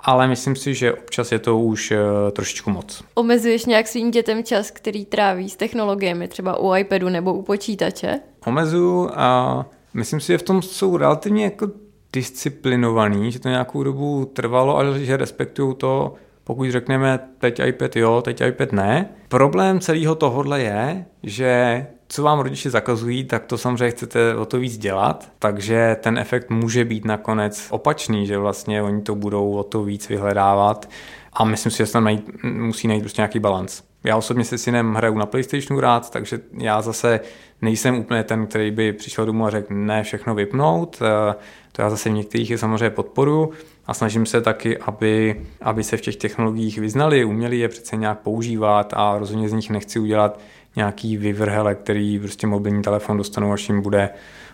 ale 0.00 0.28
myslím 0.28 0.56
si, 0.56 0.74
že 0.74 0.92
občas 0.92 1.32
je 1.32 1.38
to 1.38 1.58
už 1.58 1.90
eh, 1.90 1.98
trošičku 2.32 2.70
moc. 2.70 3.02
Omezuješ 3.14 3.66
nějak 3.66 3.88
svým 3.88 4.10
dětem 4.10 4.44
čas, 4.44 4.70
který 4.70 5.04
tráví 5.04 5.50
s 5.50 5.56
technologiemi, 5.56 6.28
třeba 6.28 6.58
u 6.58 6.74
iPadu 6.74 7.08
nebo 7.08 7.34
u 7.34 7.42
počítače? 7.42 8.20
Omezuju 8.46 9.10
a 9.14 9.66
myslím 9.96 10.20
si, 10.20 10.26
že 10.26 10.38
v 10.38 10.42
tom 10.42 10.62
jsou 10.62 10.96
relativně 10.96 11.44
jako 11.44 11.68
disciplinovaný, 12.12 13.32
že 13.32 13.38
to 13.38 13.48
nějakou 13.48 13.82
dobu 13.82 14.24
trvalo, 14.24 14.76
ale 14.76 15.04
že 15.04 15.16
respektují 15.16 15.74
to, 15.74 16.14
pokud 16.44 16.70
řekneme 16.70 17.18
teď 17.38 17.60
iPad 17.60 17.96
jo, 17.96 18.22
teď 18.22 18.40
iPad 18.40 18.72
ne. 18.72 19.08
Problém 19.28 19.80
celého 19.80 20.14
tohohle 20.14 20.62
je, 20.62 21.04
že 21.22 21.86
co 22.08 22.22
vám 22.22 22.38
rodiče 22.38 22.70
zakazují, 22.70 23.24
tak 23.24 23.44
to 23.44 23.58
samozřejmě 23.58 23.90
chcete 23.90 24.36
o 24.36 24.44
to 24.44 24.58
víc 24.58 24.78
dělat, 24.78 25.28
takže 25.38 25.96
ten 26.00 26.18
efekt 26.18 26.50
může 26.50 26.84
být 26.84 27.04
nakonec 27.04 27.66
opačný, 27.70 28.26
že 28.26 28.38
vlastně 28.38 28.82
oni 28.82 29.02
to 29.02 29.14
budou 29.14 29.52
o 29.52 29.62
to 29.62 29.82
víc 29.82 30.08
vyhledávat 30.08 30.88
a 31.32 31.44
myslím 31.44 31.72
si, 31.72 31.78
že 31.78 31.86
se 31.86 31.92
tam 31.92 32.18
musí 32.42 32.88
najít 32.88 33.00
prostě 33.00 33.20
nějaký 33.20 33.38
balans. 33.38 33.82
Já 34.06 34.16
osobně 34.16 34.44
se 34.44 34.58
synem 34.58 34.94
hraju 34.94 35.18
na 35.18 35.26
PlayStationu 35.26 35.80
rád, 35.80 36.10
takže 36.10 36.40
já 36.58 36.82
zase 36.82 37.20
nejsem 37.62 37.94
úplně 37.98 38.24
ten, 38.24 38.46
který 38.46 38.70
by 38.70 38.92
přišel 38.92 39.26
domů 39.26 39.46
a 39.46 39.50
řekl 39.50 39.74
ne, 39.74 40.02
všechno 40.02 40.34
vypnout. 40.34 41.02
Eh, 41.02 41.34
to 41.72 41.82
já 41.82 41.90
zase 41.90 42.08
v 42.08 42.12
některých 42.12 42.50
je 42.50 42.58
samozřejmě 42.58 42.90
podporu 42.90 43.50
a 43.86 43.94
snažím 43.94 44.26
se 44.26 44.40
taky, 44.40 44.78
aby, 44.78 45.40
aby 45.62 45.84
se 45.84 45.96
v 45.96 46.00
těch 46.00 46.16
technologiích 46.16 46.78
vyznali, 46.78 47.24
uměli 47.24 47.58
je 47.58 47.68
přece 47.68 47.96
nějak 47.96 48.18
používat 48.18 48.92
a 48.96 49.18
rozhodně 49.18 49.48
z 49.48 49.52
nich 49.52 49.70
nechci 49.70 49.98
udělat 49.98 50.40
nějaký 50.76 51.16
vyvrhele, 51.16 51.74
který 51.74 52.18
prostě 52.18 52.46
mobilní 52.46 52.82
telefon 52.82 53.16
dostanou, 53.16 53.52
až 53.52 53.68
jim 53.68 53.82
bude 53.82 54.10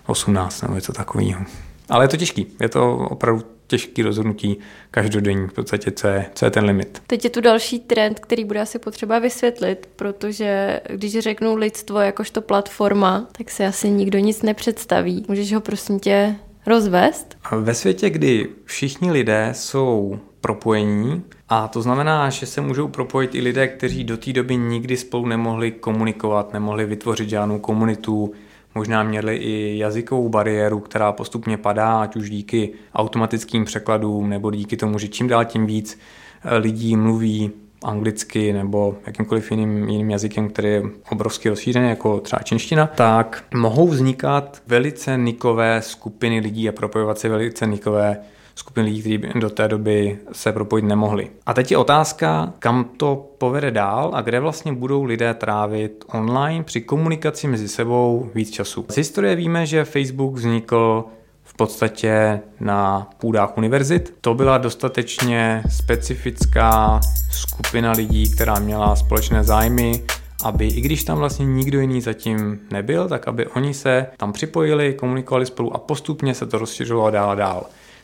18 0.06 0.62
nebo 0.62 0.74
něco 0.74 0.92
takového. 0.92 1.42
Ale 1.88 2.04
je 2.04 2.08
to 2.08 2.16
těžký, 2.16 2.46
je 2.60 2.68
to 2.68 2.96
opravdu 2.96 3.42
těžký 3.72 4.02
rozhodnutí 4.02 4.58
každodenní, 4.90 5.48
v 5.48 5.52
podstatě, 5.52 5.90
co 5.90 6.08
je, 6.08 6.26
co 6.34 6.44
je 6.44 6.50
ten 6.50 6.64
limit. 6.64 7.02
Teď 7.06 7.24
je 7.24 7.30
tu 7.30 7.40
další 7.40 7.80
trend, 7.80 8.20
který 8.20 8.44
bude 8.44 8.60
asi 8.60 8.78
potřeba 8.78 9.18
vysvětlit, 9.18 9.88
protože 9.96 10.80
když 10.88 11.18
řeknu 11.18 11.54
lidstvo 11.54 12.00
jakožto 12.00 12.42
platforma, 12.42 13.28
tak 13.38 13.50
se 13.50 13.66
asi 13.66 13.90
nikdo 13.90 14.18
nic 14.18 14.42
nepředstaví. 14.42 15.24
Můžeš 15.28 15.52
ho 15.52 15.60
prosím 15.60 16.00
tě 16.00 16.34
rozvést? 16.66 17.38
Ve 17.60 17.74
světě, 17.74 18.10
kdy 18.10 18.48
všichni 18.64 19.10
lidé 19.12 19.48
jsou 19.52 20.18
propojení, 20.40 21.22
a 21.48 21.68
to 21.68 21.82
znamená, 21.82 22.30
že 22.30 22.46
se 22.46 22.60
můžou 22.60 22.88
propojit 22.88 23.34
i 23.34 23.40
lidé, 23.40 23.68
kteří 23.68 24.04
do 24.04 24.16
té 24.16 24.32
doby 24.32 24.56
nikdy 24.56 24.96
spolu 24.96 25.26
nemohli 25.26 25.70
komunikovat, 25.70 26.52
nemohli 26.52 26.86
vytvořit 26.86 27.28
žádnou 27.28 27.58
komunitu, 27.58 28.32
možná 28.74 29.02
měli 29.02 29.36
i 29.36 29.78
jazykovou 29.78 30.28
bariéru, 30.28 30.80
která 30.80 31.12
postupně 31.12 31.56
padá, 31.56 32.00
ať 32.00 32.16
už 32.16 32.30
díky 32.30 32.72
automatickým 32.94 33.64
překladům 33.64 34.28
nebo 34.28 34.50
díky 34.50 34.76
tomu, 34.76 34.98
že 34.98 35.08
čím 35.08 35.28
dál 35.28 35.44
tím 35.44 35.66
víc 35.66 35.98
eh, 36.44 36.56
lidí 36.56 36.96
mluví 36.96 37.50
anglicky 37.84 38.52
nebo 38.52 38.96
jakýmkoliv 39.06 39.50
jiným, 39.50 39.88
jiným 39.88 40.10
jazykem, 40.10 40.48
který 40.48 40.68
je 40.68 40.82
obrovsky 41.10 41.48
rozšířený, 41.48 41.88
jako 41.88 42.20
třeba 42.20 42.42
čínština, 42.42 42.86
tak 42.86 43.44
mohou 43.54 43.88
vznikat 43.88 44.62
velice 44.66 45.16
nikové 45.16 45.82
skupiny 45.82 46.40
lidí 46.40 46.68
a 46.68 46.72
propojovat 46.72 47.18
se 47.18 47.28
velice 47.28 47.66
nikové 47.66 48.16
skupiny 48.54 48.86
lidí, 48.86 49.18
kteří 49.18 49.40
do 49.40 49.50
té 49.50 49.68
doby 49.68 50.18
se 50.32 50.52
propojit 50.52 50.84
nemohli. 50.84 51.30
A 51.46 51.54
teď 51.54 51.70
je 51.70 51.76
otázka, 51.76 52.52
kam 52.58 52.84
to 52.96 53.30
povede 53.38 53.70
dál 53.70 54.10
a 54.14 54.20
kde 54.20 54.40
vlastně 54.40 54.72
budou 54.72 55.04
lidé 55.04 55.34
trávit 55.34 56.04
online 56.14 56.64
při 56.64 56.80
komunikaci 56.80 57.48
mezi 57.48 57.68
sebou 57.68 58.30
víc 58.34 58.50
času. 58.50 58.84
Z 58.88 58.96
historie 58.96 59.36
víme, 59.36 59.66
že 59.66 59.84
Facebook 59.84 60.34
vznikl 60.34 61.04
v 61.52 61.56
podstatě 61.56 62.40
na 62.60 63.10
půdách 63.18 63.58
univerzit. 63.58 64.14
To 64.20 64.34
byla 64.34 64.58
dostatečně 64.58 65.62
specifická 65.68 67.00
skupina 67.30 67.92
lidí, 67.92 68.30
která 68.30 68.58
měla 68.58 68.96
společné 68.96 69.44
zájmy, 69.44 70.04
aby 70.44 70.66
i 70.66 70.80
když 70.80 71.04
tam 71.04 71.18
vlastně 71.18 71.46
nikdo 71.46 71.80
jiný 71.80 72.00
zatím 72.00 72.60
nebyl, 72.70 73.08
tak 73.08 73.28
aby 73.28 73.46
oni 73.46 73.74
se 73.74 74.06
tam 74.16 74.32
připojili, 74.32 74.94
komunikovali 74.94 75.46
spolu 75.46 75.74
a 75.74 75.78
postupně 75.78 76.34
se 76.34 76.46
to 76.46 76.58
rozšiřovalo 76.58 77.10
dál 77.10 77.30
a 77.30 77.34
dál. 77.34 77.60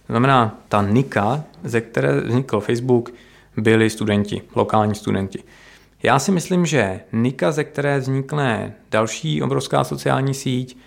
To 0.07 0.13
znamená, 0.13 0.59
ta 0.69 0.83
nika, 0.83 1.45
ze 1.65 1.81
které 1.81 2.21
vznikl 2.21 2.61
Facebook, 2.61 3.11
byli 3.57 3.91
studenti, 3.91 4.43
lokální 4.55 4.95
studenti. 4.95 5.43
Já 6.03 6.19
si 6.19 6.33
myslím, 6.33 6.67
že 6.67 7.01
nika, 7.13 7.53
ze 7.53 7.65
které 7.65 7.99
vznikne 7.99 8.75
další 8.91 9.43
obrovská 9.43 9.85
sociální 9.85 10.35
síť, 10.35 10.79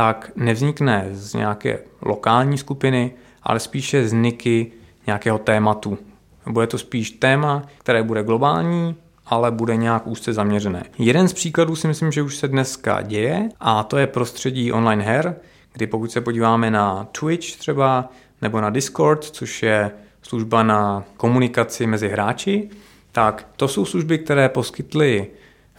tak 0.00 0.30
nevznikne 0.36 1.08
z 1.12 1.34
nějaké 1.34 1.78
lokální 2.02 2.58
skupiny, 2.58 3.12
ale 3.42 3.60
spíše 3.60 4.08
z 4.08 4.12
niky 4.12 4.72
nějakého 5.06 5.38
tématu. 5.38 5.98
Bude 6.46 6.66
to 6.66 6.78
spíš 6.78 7.10
téma, 7.10 7.62
které 7.78 8.02
bude 8.02 8.22
globální, 8.22 8.96
ale 9.26 9.50
bude 9.50 9.76
nějak 9.76 10.06
úzce 10.06 10.32
zaměřené. 10.32 10.84
Jeden 10.98 11.28
z 11.28 11.32
příkladů 11.32 11.76
si 11.76 11.88
myslím, 11.88 12.12
že 12.12 12.22
už 12.22 12.36
se 12.36 12.48
dneska 12.48 13.02
děje 13.02 13.48
a 13.60 13.82
to 13.82 13.98
je 13.98 14.06
prostředí 14.06 14.72
online 14.72 15.04
her, 15.04 15.36
kdy 15.72 15.86
pokud 15.86 16.12
se 16.12 16.20
podíváme 16.20 16.70
na 16.70 17.08
Twitch 17.12 17.56
třeba, 17.56 18.08
nebo 18.42 18.60
na 18.60 18.70
Discord, 18.70 19.24
což 19.24 19.62
je 19.62 19.90
služba 20.22 20.62
na 20.62 21.04
komunikaci 21.16 21.86
mezi 21.86 22.08
hráči, 22.08 22.70
tak 23.12 23.46
to 23.56 23.68
jsou 23.68 23.84
služby, 23.84 24.18
které 24.18 24.48
poskytly 24.48 25.26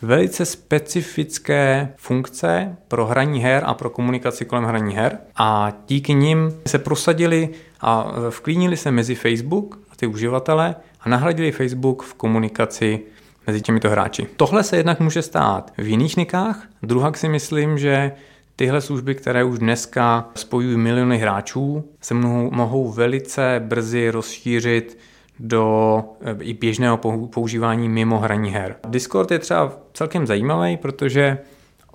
velice 0.01 0.45
specifické 0.45 1.93
funkce 1.97 2.77
pro 2.87 3.05
hraní 3.05 3.39
her 3.39 3.63
a 3.65 3.73
pro 3.73 3.89
komunikaci 3.89 4.45
kolem 4.45 4.63
hraní 4.63 4.95
her 4.95 5.17
a 5.35 5.73
díky 5.87 6.13
nim 6.13 6.53
se 6.67 6.79
prosadili 6.79 7.49
a 7.81 8.13
vklínili 8.29 8.77
se 8.77 8.91
mezi 8.91 9.15
Facebook 9.15 9.79
a 9.91 9.95
ty 9.95 10.07
uživatele 10.07 10.75
a 11.01 11.09
nahradili 11.09 11.51
Facebook 11.51 12.03
v 12.03 12.13
komunikaci 12.13 12.99
mezi 13.47 13.61
těmito 13.61 13.89
hráči. 13.89 14.27
Tohle 14.37 14.63
se 14.63 14.77
jednak 14.77 14.99
může 14.99 15.21
stát 15.21 15.73
v 15.77 15.87
jiných 15.87 16.17
nikách, 16.17 16.67
druhak 16.83 17.17
si 17.17 17.29
myslím, 17.29 17.77
že 17.77 18.11
Tyhle 18.55 18.81
služby, 18.81 19.15
které 19.15 19.43
už 19.43 19.59
dneska 19.59 20.29
spojují 20.35 20.77
miliony 20.77 21.17
hráčů, 21.17 21.83
se 22.01 22.13
mohou, 22.13 22.51
mohou 22.51 22.91
velice 22.91 23.61
brzy 23.65 24.09
rozšířit 24.09 24.97
do 25.39 26.03
eh, 26.21 26.35
i 26.41 26.53
běžného 26.53 26.97
používání 27.33 27.89
mimo 27.89 28.19
hraní 28.19 28.49
her. 28.49 28.75
Discord 28.87 29.31
je 29.31 29.39
třeba 29.39 29.73
celkem 29.93 30.27
zajímavý, 30.27 30.77
protože 30.77 31.37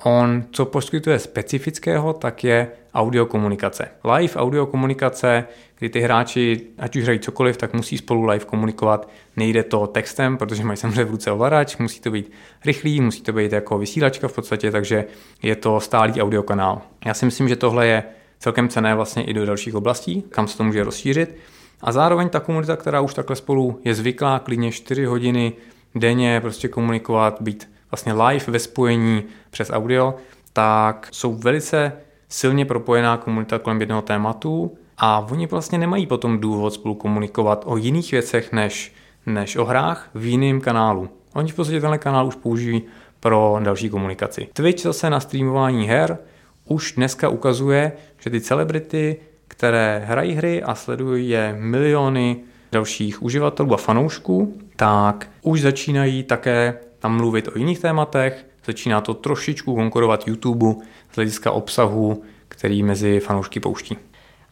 on, 0.05 0.45
co 0.51 0.65
poskytuje 0.65 1.19
specifického, 1.19 2.13
tak 2.13 2.45
je 2.45 2.69
audiokomunikace. 2.95 3.89
Live 4.05 4.35
audiokomunikace, 4.35 5.45
kdy 5.79 5.89
ty 5.89 6.01
hráči, 6.01 6.61
ať 6.79 6.97
už 6.97 7.05
hrají 7.05 7.19
cokoliv, 7.19 7.57
tak 7.57 7.75
musí 7.75 7.99
spolu 7.99 8.25
live 8.25 8.45
komunikovat. 8.45 9.09
Nejde 9.37 9.63
to 9.63 9.87
textem, 9.87 10.37
protože 10.37 10.65
mají 10.65 10.77
samozřejmě 10.77 11.05
v 11.05 11.11
ruce 11.11 11.31
ovladač, 11.31 11.77
musí 11.77 12.01
to 12.01 12.11
být 12.11 12.33
rychlý, 12.65 13.01
musí 13.01 13.23
to 13.23 13.33
být 13.33 13.53
jako 13.53 13.79
vysílačka 13.79 14.29
v 14.29 14.33
podstatě, 14.33 14.71
takže 14.71 15.05
je 15.43 15.57
to 15.57 15.81
stálý 15.81 16.23
audiokanál. 16.23 16.83
Já 17.05 17.15
si 17.15 17.25
myslím, 17.25 17.49
že 17.49 17.57
tohle 17.57 17.87
je 17.87 18.05
celkem 18.39 18.69
cené 18.69 18.95
vlastně 18.95 19.25
i 19.25 19.35
do 19.35 19.47
dalších 19.47 19.75
oblastí, 19.75 20.23
kam 20.23 20.49
se 20.49 20.57
to 20.57 20.65
může 20.65 20.85
rozšířit. 20.85 21.37
A 21.83 21.93
zároveň 21.93 22.29
ta 22.29 22.41
komunita, 22.41 22.77
která 22.77 23.01
už 23.01 23.15
takhle 23.15 23.37
spolu 23.37 23.81
je 23.85 23.95
zvyklá 23.95 24.39
klidně 24.39 24.73
4 24.73 25.05
hodiny 25.05 25.53
denně 25.95 26.41
prostě 26.41 26.69
komunikovat, 26.69 27.37
být 27.41 27.76
vlastně 27.91 28.13
live 28.13 28.45
ve 28.49 28.59
spojení 28.59 29.25
přes 29.51 29.71
audio, 29.71 30.15
tak 30.53 31.09
jsou 31.13 31.35
velice 31.35 31.93
silně 32.29 32.65
propojená 32.65 33.17
komunita 33.17 33.59
kolem 33.59 33.81
jednoho 33.81 34.03
tématu 34.03 34.75
a 34.99 35.27
oni 35.31 35.47
vlastně 35.47 35.79
nemají 35.79 36.07
potom 36.07 36.41
důvod 36.41 36.75
spolu 36.75 36.95
komunikovat 36.95 37.63
o 37.67 37.77
jiných 37.77 38.13
věcech 38.13 38.53
než, 38.53 38.95
než 39.27 39.57
o 39.57 39.65
hrách 39.65 40.11
v 40.15 40.25
jiném 40.25 40.61
kanálu. 40.61 41.09
Oni 41.35 41.53
v 41.53 41.55
podstatě 41.55 41.81
tenhle 41.81 41.99
kanál 41.99 42.27
už 42.27 42.35
použijí 42.35 42.83
pro 43.21 43.59
další 43.63 43.91
komunikaci. 43.91 44.49
Twitch 44.53 44.83
zase 44.83 45.11
na 45.11 45.21
streamování 45.21 45.87
her 45.87 46.19
už 46.65 46.93
dneska 46.93 47.29
ukazuje, 47.29 47.93
že 48.19 48.31
ty 48.31 48.41
celebrity, 48.41 49.17
které 49.49 50.03
hrají 50.07 50.35
hry 50.35 50.63
a 50.63 50.75
sledují 50.75 51.29
je 51.29 51.57
miliony 51.59 52.37
dalších 52.73 53.23
uživatelů 53.23 53.75
a 53.75 53.77
fanoušků, 53.77 54.59
tak 54.77 55.29
už 55.43 55.61
začínají 55.61 56.23
také 56.23 56.79
tam 56.99 57.17
mluvit 57.17 57.49
o 57.49 57.59
jiných 57.59 57.79
tématech, 57.79 58.47
začíná 58.67 59.01
to 59.01 59.15
trošičku 59.15 59.75
konkurovat 59.75 60.29
YouTube 60.29 60.75
z 61.13 61.17
hlediska 61.17 61.51
obsahu, 61.51 62.23
který 62.49 62.83
mezi 62.83 63.21
fanoušky 63.21 63.61
pouští. 63.61 63.97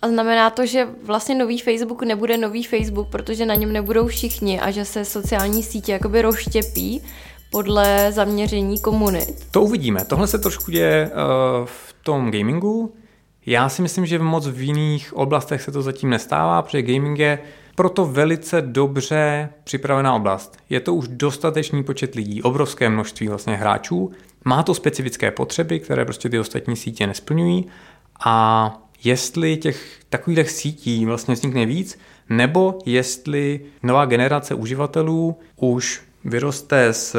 A 0.03 0.09
znamená 0.09 0.51
to, 0.51 0.67
že 0.67 0.89
vlastně 1.03 1.35
nový 1.35 1.59
Facebook 1.59 2.03
nebude 2.03 2.37
nový 2.37 2.65
Facebook, 2.65 3.09
protože 3.09 3.47
na 3.47 3.55
něm 3.55 3.73
nebudou 3.73 4.07
všichni 4.07 4.61
a 4.61 4.71
že 4.71 4.85
se 4.85 5.05
sociální 5.05 5.63
sítě 5.63 5.93
jakoby 5.93 6.23
rozštěpí 6.23 7.03
podle 7.51 8.13
zaměření 8.13 8.81
komunit. 8.81 9.47
To 9.51 9.63
uvidíme. 9.63 10.05
Tohle 10.05 10.27
se 10.27 10.39
trošku 10.39 10.71
děje 10.71 11.11
uh, 11.11 11.67
v 11.67 11.95
tom 12.03 12.31
gamingu. 12.31 12.95
Já 13.47 13.69
si 13.69 13.83
myslím, 13.83 14.07
že 14.07 14.19
v 14.19 14.23
moc 14.23 14.49
v 14.49 14.61
jiných 14.61 15.17
oblastech 15.17 15.63
se 15.63 15.73
to 15.73 15.83
zatím 15.83 16.11
nestává, 16.11 16.63
protože 16.63 16.83
gaming 16.83 17.19
je 17.19 17.39
proto 17.75 18.05
velice 18.05 18.63
dobře 18.63 19.49
připravená 19.65 20.15
oblast. 20.15 20.57
Je 20.71 20.81
to 20.81 20.95
už 20.95 21.09
dostatečný 21.09 21.85
počet 21.85 22.15
lidí, 22.15 22.43
obrovské 22.43 22.89
množství 22.89 23.29
vlastně 23.29 23.57
hráčů. 23.57 24.13
Má 24.45 24.63
to 24.63 24.75
specifické 24.75 25.31
potřeby, 25.31 25.81
které 25.81 26.05
prostě 26.05 26.29
ty 26.29 26.39
ostatní 26.39 26.77
sítě 26.77 27.07
nesplňují 27.07 27.67
a 28.25 28.79
jestli 29.05 29.57
těch 29.57 29.99
takových 30.09 30.51
sítí 30.51 31.07
vlastně 31.07 31.35
vznikne 31.35 31.67
víc, 31.67 31.99
nebo 32.29 32.79
jestli 32.87 33.61
nová 33.83 34.05
generace 34.05 34.55
uživatelů 34.55 35.39
už 35.57 36.03
vyroste 36.25 36.93
z 36.93 37.17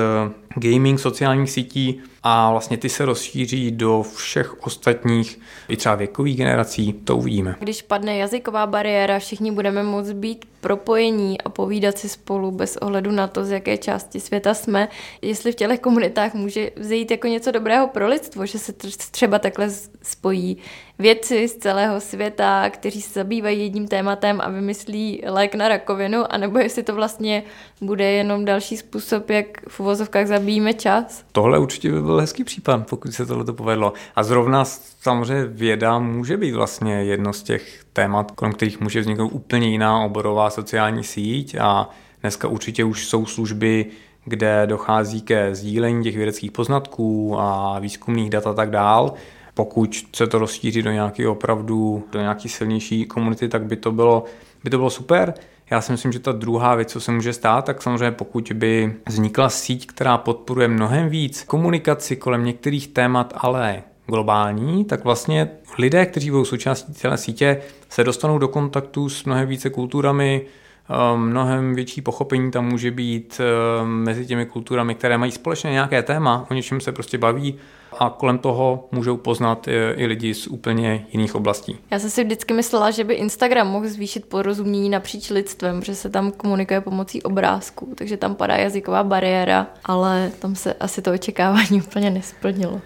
gaming 0.55 0.99
sociálních 0.99 1.51
sítí 1.51 2.01
a 2.27 2.51
vlastně 2.51 2.77
ty 2.77 2.89
se 2.89 3.05
rozšíří 3.05 3.71
do 3.71 4.03
všech 4.15 4.63
ostatních, 4.63 5.39
i 5.67 5.77
třeba 5.77 5.95
věkových 5.95 6.37
generací, 6.37 6.93
to 6.93 7.17
uvidíme. 7.17 7.55
Když 7.59 7.81
padne 7.81 8.17
jazyková 8.17 8.67
bariéra, 8.67 9.19
všichni 9.19 9.51
budeme 9.51 9.83
moct 9.83 10.11
být 10.11 10.45
propojení 10.61 11.41
a 11.41 11.49
povídat 11.49 11.97
si 11.97 12.09
spolu 12.09 12.51
bez 12.51 12.77
ohledu 12.77 13.11
na 13.11 13.27
to, 13.27 13.45
z 13.45 13.51
jaké 13.51 13.77
části 13.77 14.19
světa 14.19 14.53
jsme. 14.53 14.87
Jestli 15.21 15.51
v 15.51 15.55
těchto 15.55 15.77
komunitách 15.77 16.33
může 16.33 16.71
vzejít 16.75 17.11
jako 17.11 17.27
něco 17.27 17.51
dobrého 17.51 17.87
pro 17.87 18.07
lidstvo, 18.07 18.45
že 18.45 18.59
se 18.59 18.73
třeba 19.11 19.39
takhle 19.39 19.69
spojí 20.01 20.57
vědci 20.99 21.47
z 21.47 21.55
celého 21.55 22.01
světa, 22.01 22.69
kteří 22.69 23.01
se 23.01 23.19
zabývají 23.19 23.59
jedním 23.59 23.87
tématem 23.87 24.41
a 24.41 24.49
vymyslí 24.49 25.21
lék 25.27 25.55
na 25.55 25.67
rakovinu, 25.67 26.33
anebo 26.33 26.59
jestli 26.59 26.83
to 26.83 26.95
vlastně 26.95 27.43
bude 27.81 28.11
jenom 28.11 28.45
další 28.45 28.77
způsob, 28.77 29.29
jak 29.29 29.45
v 29.67 29.79
uvozovkách 29.79 30.27
zabijíme 30.27 30.73
čas. 30.73 31.23
Tohle 31.31 31.59
určitě 31.59 31.91
by 31.91 32.01
byl 32.01 32.14
hezký 32.21 32.43
případ, 32.43 32.89
pokud 32.89 33.11
se 33.11 33.25
tohle 33.25 33.45
to 33.45 33.53
povedlo. 33.53 33.93
A 34.15 34.23
zrovna 34.23 34.65
samozřejmě 34.65 35.45
věda 35.45 35.99
může 35.99 36.37
být 36.37 36.51
vlastně 36.51 36.93
jedno 36.93 37.33
z 37.33 37.43
těch 37.43 37.83
témat, 37.93 38.31
kolem 38.31 38.53
kterých 38.53 38.79
může 38.79 39.01
vzniknout 39.01 39.27
úplně 39.27 39.67
jiná 39.67 39.99
oborová 39.99 40.49
sociální 40.49 41.03
síť 41.03 41.55
a 41.59 41.89
dneska 42.21 42.47
určitě 42.47 42.83
už 42.83 43.07
jsou 43.07 43.25
služby, 43.25 43.85
kde 44.25 44.67
dochází 44.67 45.21
ke 45.21 45.55
sdílení 45.55 46.03
těch 46.03 46.15
vědeckých 46.15 46.51
poznatků 46.51 47.39
a 47.39 47.79
výzkumných 47.79 48.29
dat 48.29 48.47
a 48.47 48.53
tak 48.53 48.69
dál. 48.69 49.13
Pokud 49.53 50.07
se 50.15 50.27
to 50.27 50.39
rozšíří 50.39 50.81
do 50.81 50.91
nějaké 50.91 51.27
opravdu, 51.27 52.03
do 52.11 52.19
nějaké 52.19 52.49
silnější 52.49 53.05
komunity, 53.05 53.49
tak 53.49 53.63
by 53.63 53.75
to 53.75 53.91
bylo, 53.91 54.23
by 54.63 54.69
to 54.69 54.77
bylo 54.77 54.89
super. 54.89 55.33
Já 55.71 55.81
si 55.81 55.91
myslím, 55.91 56.11
že 56.11 56.19
ta 56.19 56.31
druhá 56.31 56.75
věc, 56.75 56.91
co 56.91 56.99
se 56.99 57.11
může 57.11 57.33
stát, 57.33 57.65
tak 57.65 57.81
samozřejmě 57.81 58.11
pokud 58.11 58.51
by 58.55 58.95
vznikla 59.07 59.49
síť, 59.49 59.87
která 59.87 60.17
podporuje 60.17 60.67
mnohem 60.67 61.09
víc 61.09 61.43
komunikaci 61.43 62.15
kolem 62.15 62.45
některých 62.45 62.87
témat, 62.87 63.33
ale 63.37 63.83
globální, 64.07 64.85
tak 64.85 65.03
vlastně 65.03 65.49
lidé, 65.77 66.05
kteří 66.05 66.31
budou 66.31 66.45
součástí 66.45 66.93
celé 66.93 67.17
sítě, 67.17 67.61
se 67.89 68.03
dostanou 68.03 68.37
do 68.37 68.47
kontaktu 68.47 69.09
s 69.09 69.23
mnohem 69.23 69.47
více 69.47 69.69
kulturami, 69.69 70.41
eh, 70.89 71.17
mnohem 71.17 71.75
větší 71.75 72.01
pochopení 72.01 72.51
tam 72.51 72.65
může 72.65 72.91
být 72.91 73.41
eh, 73.41 73.85
mezi 73.85 74.25
těmi 74.25 74.45
kulturami, 74.45 74.95
které 74.95 75.17
mají 75.17 75.31
společně 75.31 75.71
nějaké 75.71 76.03
téma, 76.03 76.45
o 76.51 76.53
něčem 76.53 76.81
se 76.81 76.91
prostě 76.91 77.17
baví 77.17 77.55
a 77.99 78.09
kolem 78.09 78.37
toho 78.37 78.87
můžou 78.91 79.17
poznat 79.17 79.67
i 79.95 80.05
lidi 80.05 80.33
z 80.33 80.47
úplně 80.47 81.05
jiných 81.11 81.35
oblastí. 81.35 81.77
Já 81.91 81.99
jsem 81.99 82.09
si 82.09 82.23
vždycky 82.23 82.53
myslela, 82.53 82.91
že 82.91 83.03
by 83.03 83.13
Instagram 83.13 83.67
mohl 83.67 83.87
zvýšit 83.87 84.25
porozumění 84.25 84.89
napříč 84.89 85.29
lidstvem, 85.29 85.79
protože 85.79 85.95
se 85.95 86.09
tam 86.09 86.31
komunikuje 86.31 86.81
pomocí 86.81 87.23
obrázků, 87.23 87.93
takže 87.95 88.17
tam 88.17 88.35
padá 88.35 88.55
jazyková 88.55 89.03
bariéra, 89.03 89.67
ale 89.85 90.31
tam 90.39 90.55
se 90.55 90.73
asi 90.73 91.01
to 91.01 91.13
očekávání 91.13 91.81
úplně 91.87 92.09
nesplnilo. 92.09 92.81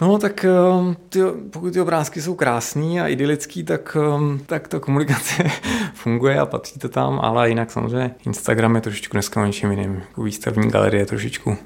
No 0.00 0.18
tak 0.18 0.46
um, 0.78 0.96
ty, 1.08 1.20
pokud 1.50 1.72
ty 1.72 1.80
obrázky 1.80 2.22
jsou 2.22 2.34
krásný 2.34 3.00
a 3.00 3.08
idylický, 3.08 3.64
tak, 3.64 3.96
um, 4.16 4.40
tak 4.46 4.68
ta 4.68 4.78
komunikace 4.78 5.44
funguje 5.94 6.38
a 6.38 6.46
patří 6.46 6.78
to 6.78 6.88
tam, 6.88 7.20
ale 7.22 7.48
jinak 7.48 7.70
samozřejmě 7.70 8.14
Instagram 8.26 8.74
je 8.74 8.80
trošičku 8.80 9.12
dneska 9.12 9.42
o 9.42 9.46
něčem 9.46 9.70
jiným. 9.70 10.02
Výstavní 10.24 10.70
galerie 10.70 11.02
je 11.02 11.06
trošičku 11.06 11.56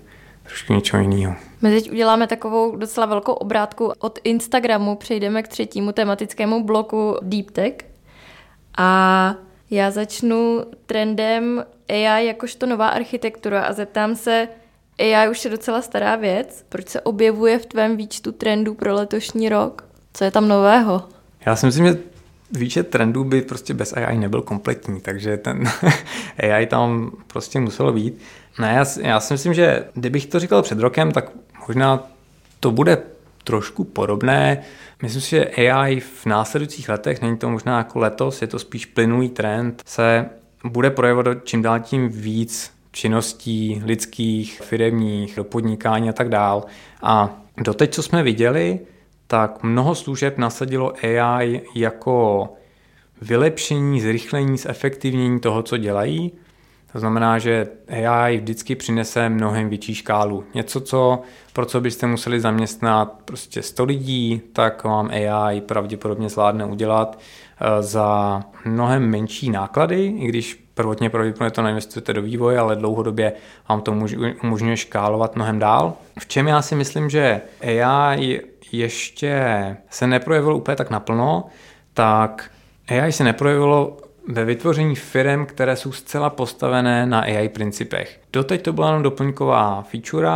trošku 0.46 0.72
něco 0.74 0.96
jiného. 0.96 1.34
My 1.62 1.70
teď 1.70 1.90
uděláme 1.92 2.26
takovou 2.26 2.76
docela 2.76 3.06
velkou 3.06 3.32
obrátku. 3.32 3.92
Od 3.98 4.18
Instagramu 4.24 4.96
přejdeme 4.96 5.42
k 5.42 5.48
třetímu 5.48 5.92
tematickému 5.92 6.64
bloku 6.64 7.16
Deep 7.22 7.50
Tech. 7.50 7.74
A 8.78 9.34
já 9.70 9.90
začnu 9.90 10.64
trendem 10.86 11.64
AI 11.88 12.26
jakožto 12.26 12.66
nová 12.66 12.88
architektura 12.88 13.62
a 13.62 13.72
zeptám 13.72 14.16
se, 14.16 14.48
AI 14.98 15.28
už 15.28 15.44
je 15.44 15.50
docela 15.50 15.82
stará 15.82 16.16
věc. 16.16 16.64
Proč 16.68 16.88
se 16.88 17.00
objevuje 17.00 17.58
v 17.58 17.66
tvém 17.66 17.96
výčtu 17.96 18.32
trendů 18.32 18.74
pro 18.74 18.94
letošní 18.94 19.48
rok? 19.48 19.88
Co 20.12 20.24
je 20.24 20.30
tam 20.30 20.48
nového? 20.48 21.02
Já 21.46 21.56
si 21.56 21.66
myslím, 21.66 21.86
že 21.86 21.98
výčet 22.54 22.88
trendů 22.88 23.24
by 23.24 23.42
prostě 23.42 23.74
bez 23.74 23.92
AI 23.92 24.18
nebyl 24.18 24.42
kompletní, 24.42 25.00
takže 25.00 25.36
ten 25.36 25.64
AI 26.38 26.66
tam 26.66 27.10
prostě 27.26 27.60
muselo 27.60 27.92
být. 27.92 28.18
Ne, 28.58 28.72
já, 28.74 28.84
já 29.00 29.20
si 29.20 29.34
myslím, 29.34 29.54
že 29.54 29.84
kdybych 29.94 30.26
to 30.26 30.40
říkal 30.40 30.62
před 30.62 30.78
rokem, 30.78 31.12
tak 31.12 31.30
možná 31.68 32.02
to 32.60 32.70
bude 32.70 32.98
trošku 33.44 33.84
podobné. 33.84 34.62
Myslím 35.02 35.22
si, 35.22 35.30
že 35.30 35.46
AI 35.46 36.00
v 36.00 36.26
následujících 36.26 36.88
letech, 36.88 37.22
není 37.22 37.36
to 37.36 37.50
možná 37.50 37.78
jako 37.78 37.98
letos, 37.98 38.42
je 38.42 38.48
to 38.48 38.58
spíš 38.58 38.86
plynulý 38.86 39.28
trend, 39.28 39.82
se 39.86 40.26
bude 40.64 40.90
projevovat 40.90 41.36
čím 41.44 41.62
dál 41.62 41.80
tím 41.80 42.08
víc 42.08 42.70
činností 42.92 43.82
lidských, 43.84 44.60
firemních, 44.60 45.36
do 45.36 45.44
podnikání 45.44 46.08
a 46.08 46.12
tak 46.12 46.28
dál. 46.28 46.64
A 47.02 47.40
doteď, 47.56 47.94
co 47.94 48.02
jsme 48.02 48.22
viděli, 48.22 48.80
tak 49.26 49.62
mnoho 49.62 49.94
služeb 49.94 50.38
nasadilo 50.38 50.92
AI 51.04 51.62
jako 51.74 52.48
vylepšení, 53.22 54.00
zrychlení, 54.00 54.58
zefektivnění 54.58 55.40
toho, 55.40 55.62
co 55.62 55.76
dělají. 55.76 56.32
To 56.92 57.00
znamená, 57.00 57.38
že 57.38 57.68
AI 58.06 58.36
vždycky 58.36 58.74
přinese 58.74 59.28
mnohem 59.28 59.68
větší 59.68 59.94
škálu. 59.94 60.44
Něco, 60.54 60.80
co, 60.80 61.22
pro 61.52 61.66
co 61.66 61.80
byste 61.80 62.06
museli 62.06 62.40
zaměstnat 62.40 63.20
prostě 63.24 63.62
100 63.62 63.84
lidí, 63.84 64.42
tak 64.52 64.84
vám 64.84 65.10
AI 65.10 65.60
pravděpodobně 65.60 66.28
zvládne 66.28 66.64
udělat 66.64 67.18
eh, 67.18 67.82
za 67.82 68.40
mnohem 68.64 69.10
menší 69.10 69.50
náklady, 69.50 70.06
i 70.06 70.26
když 70.26 70.63
prvotně 70.74 71.10
pravděpodobně 71.10 71.50
to 71.50 71.62
neinvestujete 71.62 72.12
do 72.12 72.22
vývoje, 72.22 72.58
ale 72.58 72.76
dlouhodobě 72.76 73.32
vám 73.68 73.80
to 73.80 73.94
umožňuje 74.42 74.76
škálovat 74.76 75.36
mnohem 75.36 75.58
dál. 75.58 75.94
V 76.18 76.26
čem 76.26 76.48
já 76.48 76.62
si 76.62 76.74
myslím, 76.74 77.10
že 77.10 77.40
AI 77.62 78.40
ještě 78.72 79.76
se 79.90 80.06
neprojevilo 80.06 80.56
úplně 80.56 80.76
tak 80.76 80.90
naplno, 80.90 81.46
tak 81.94 82.50
AI 82.88 83.12
se 83.12 83.24
neprojevilo 83.24 83.96
ve 84.28 84.44
vytvoření 84.44 84.94
firm, 84.94 85.46
které 85.46 85.76
jsou 85.76 85.92
zcela 85.92 86.30
postavené 86.30 87.06
na 87.06 87.20
AI 87.20 87.48
principech. 87.48 88.20
Doteď 88.32 88.62
to 88.62 88.72
byla 88.72 88.86
jenom 88.86 89.02
doplňková 89.02 89.82
feature, 89.82 90.28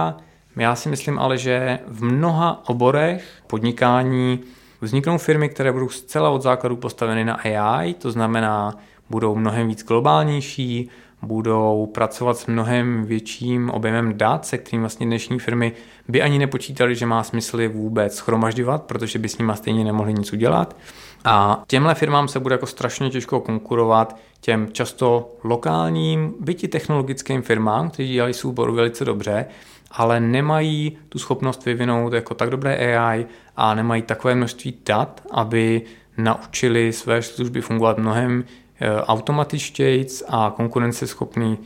já 0.56 0.74
si 0.74 0.88
myslím 0.88 1.18
ale, 1.18 1.38
že 1.38 1.78
v 1.86 2.04
mnoha 2.04 2.62
oborech 2.66 3.24
podnikání 3.46 4.40
vzniknou 4.80 5.18
firmy, 5.18 5.48
které 5.48 5.72
budou 5.72 5.88
zcela 5.88 6.30
od 6.30 6.42
základu 6.42 6.76
postaveny 6.76 7.24
na 7.24 7.34
AI, 7.34 7.94
to 7.94 8.10
znamená, 8.10 8.74
budou 9.10 9.34
mnohem 9.34 9.68
víc 9.68 9.84
globálnější, 9.84 10.90
budou 11.22 11.90
pracovat 11.94 12.38
s 12.38 12.46
mnohem 12.46 13.04
větším 13.04 13.70
objemem 13.70 14.18
dat, 14.18 14.46
se 14.46 14.58
kterým 14.58 14.80
vlastně 14.80 15.06
dnešní 15.06 15.38
firmy 15.38 15.72
by 16.08 16.22
ani 16.22 16.38
nepočítali, 16.38 16.94
že 16.94 17.06
má 17.06 17.22
smysl 17.22 17.60
je 17.60 17.68
vůbec 17.68 18.14
schromažďovat, 18.14 18.82
protože 18.82 19.18
by 19.18 19.28
s 19.28 19.38
nimi 19.38 19.52
stejně 19.54 19.84
nemohli 19.84 20.14
nic 20.14 20.32
udělat. 20.32 20.76
A 21.24 21.62
těmhle 21.66 21.94
firmám 21.94 22.28
se 22.28 22.40
bude 22.40 22.54
jako 22.54 22.66
strašně 22.66 23.10
těžko 23.10 23.40
konkurovat 23.40 24.16
těm 24.40 24.68
často 24.72 25.32
lokálním, 25.44 26.34
byť 26.40 26.70
technologickým 26.70 27.42
firmám, 27.42 27.90
kteří 27.90 28.12
dělají 28.12 28.34
souboru 28.34 28.74
velice 28.74 29.04
dobře, 29.04 29.46
ale 29.90 30.20
nemají 30.20 30.98
tu 31.08 31.18
schopnost 31.18 31.64
vyvinout 31.64 32.12
jako 32.12 32.34
tak 32.34 32.50
dobré 32.50 32.96
AI 32.96 33.26
a 33.56 33.74
nemají 33.74 34.02
takové 34.02 34.34
množství 34.34 34.74
dat, 34.86 35.22
aby 35.30 35.82
naučili 36.18 36.92
své 36.92 37.22
služby 37.22 37.60
fungovat 37.60 37.98
mnohem 37.98 38.44
eh, 38.80 39.02
automatičtěji 39.02 40.06
a 40.28 40.52
konkurenceschopný 40.56 41.58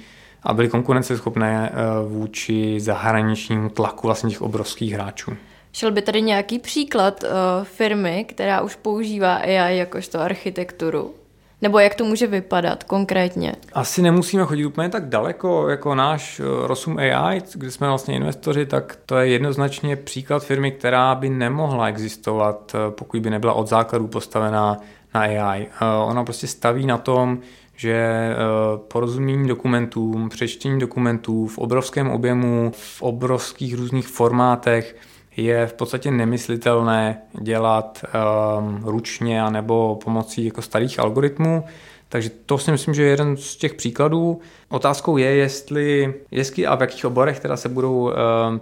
a 0.43 0.55
byly 0.55 0.69
konkurenceschopné 0.69 1.73
eh, 1.73 1.77
vůči 2.09 2.81
zahraničnímu 2.81 3.69
tlaku 3.69 4.07
vlastně 4.07 4.31
těch 4.31 4.43
obrovských 4.43 4.93
hráčů. 4.93 5.37
Šel 5.73 5.91
by 5.91 6.03
tady 6.03 6.23
nějaký 6.23 6.59
příklad 6.59 7.23
uh, 7.23 7.29
firmy, 7.65 8.25
která 8.29 8.61
už 8.61 8.77
používá 8.77 9.35
AI 9.35 9.77
jakožto 9.77 10.21
architekturu? 10.21 11.15
Nebo 11.63 11.79
jak 11.79 11.95
to 11.95 12.05
může 12.05 12.27
vypadat 12.27 12.85
konkrétně? 12.85 13.55
Asi 13.73 14.03
nemusíme 14.03 14.45
chodit 14.45 14.67
úplně 14.67 14.89
tak 14.89 15.09
daleko 15.09 15.69
jako 15.69 15.95
náš 15.95 16.41
eh, 16.41 16.67
Rosum 16.67 16.99
AI, 16.99 17.43
kde 17.55 17.71
jsme 17.71 17.89
vlastně 17.89 18.15
investoři, 18.15 18.67
tak 18.67 18.99
to 19.07 19.17
je 19.17 19.29
jednoznačně 19.29 19.97
příklad 19.97 20.45
firmy, 20.45 20.73
která 20.73 21.15
by 21.15 21.29
nemohla 21.29 21.89
existovat, 21.89 22.73
eh, 22.75 22.91
pokud 22.91 23.21
by 23.21 23.31
nebyla 23.31 23.53
od 23.53 23.69
základů 23.69 24.07
postavená 24.07 24.77
na 25.15 25.21
AI. 25.21 25.69
Ona 26.05 26.25
prostě 26.25 26.47
staví 26.47 26.87
na 26.87 26.99
tom, 26.99 27.39
že 27.77 28.09
porozumění 28.89 29.49
dokumentům, 29.49 30.29
přečtení 30.29 30.79
dokumentů 30.79 31.47
v 31.47 31.59
obrovském 31.59 32.11
objemu, 32.11 32.73
v 32.75 33.03
obrovských 33.03 33.75
různých 33.75 34.09
formátech, 34.09 34.97
je 35.37 35.67
v 35.67 35.73
podstatě 35.73 36.11
nemyslitelné 36.11 37.23
dělat 37.41 38.05
um, 38.05 38.81
ručně 38.85 39.51
nebo 39.51 39.99
pomocí 40.05 40.45
jako 40.45 40.63
starých 40.63 40.99
algoritmů. 40.99 41.65
Takže 42.09 42.31
to 42.47 42.59
si 42.59 42.71
myslím, 42.71 42.95
že 42.95 43.03
je 43.03 43.09
jeden 43.09 43.37
z 43.37 43.57
těch 43.57 43.75
příkladů. 43.75 44.41
Otázkou 44.69 45.17
je, 45.17 45.35
jestli, 45.35 46.15
jestli 46.31 46.67
a 46.67 46.75
v 46.75 46.81
jakých 46.81 47.05
oborech 47.05 47.41
teda 47.41 47.57
se 47.57 47.69
budou 47.69 48.01
um, 48.01 48.13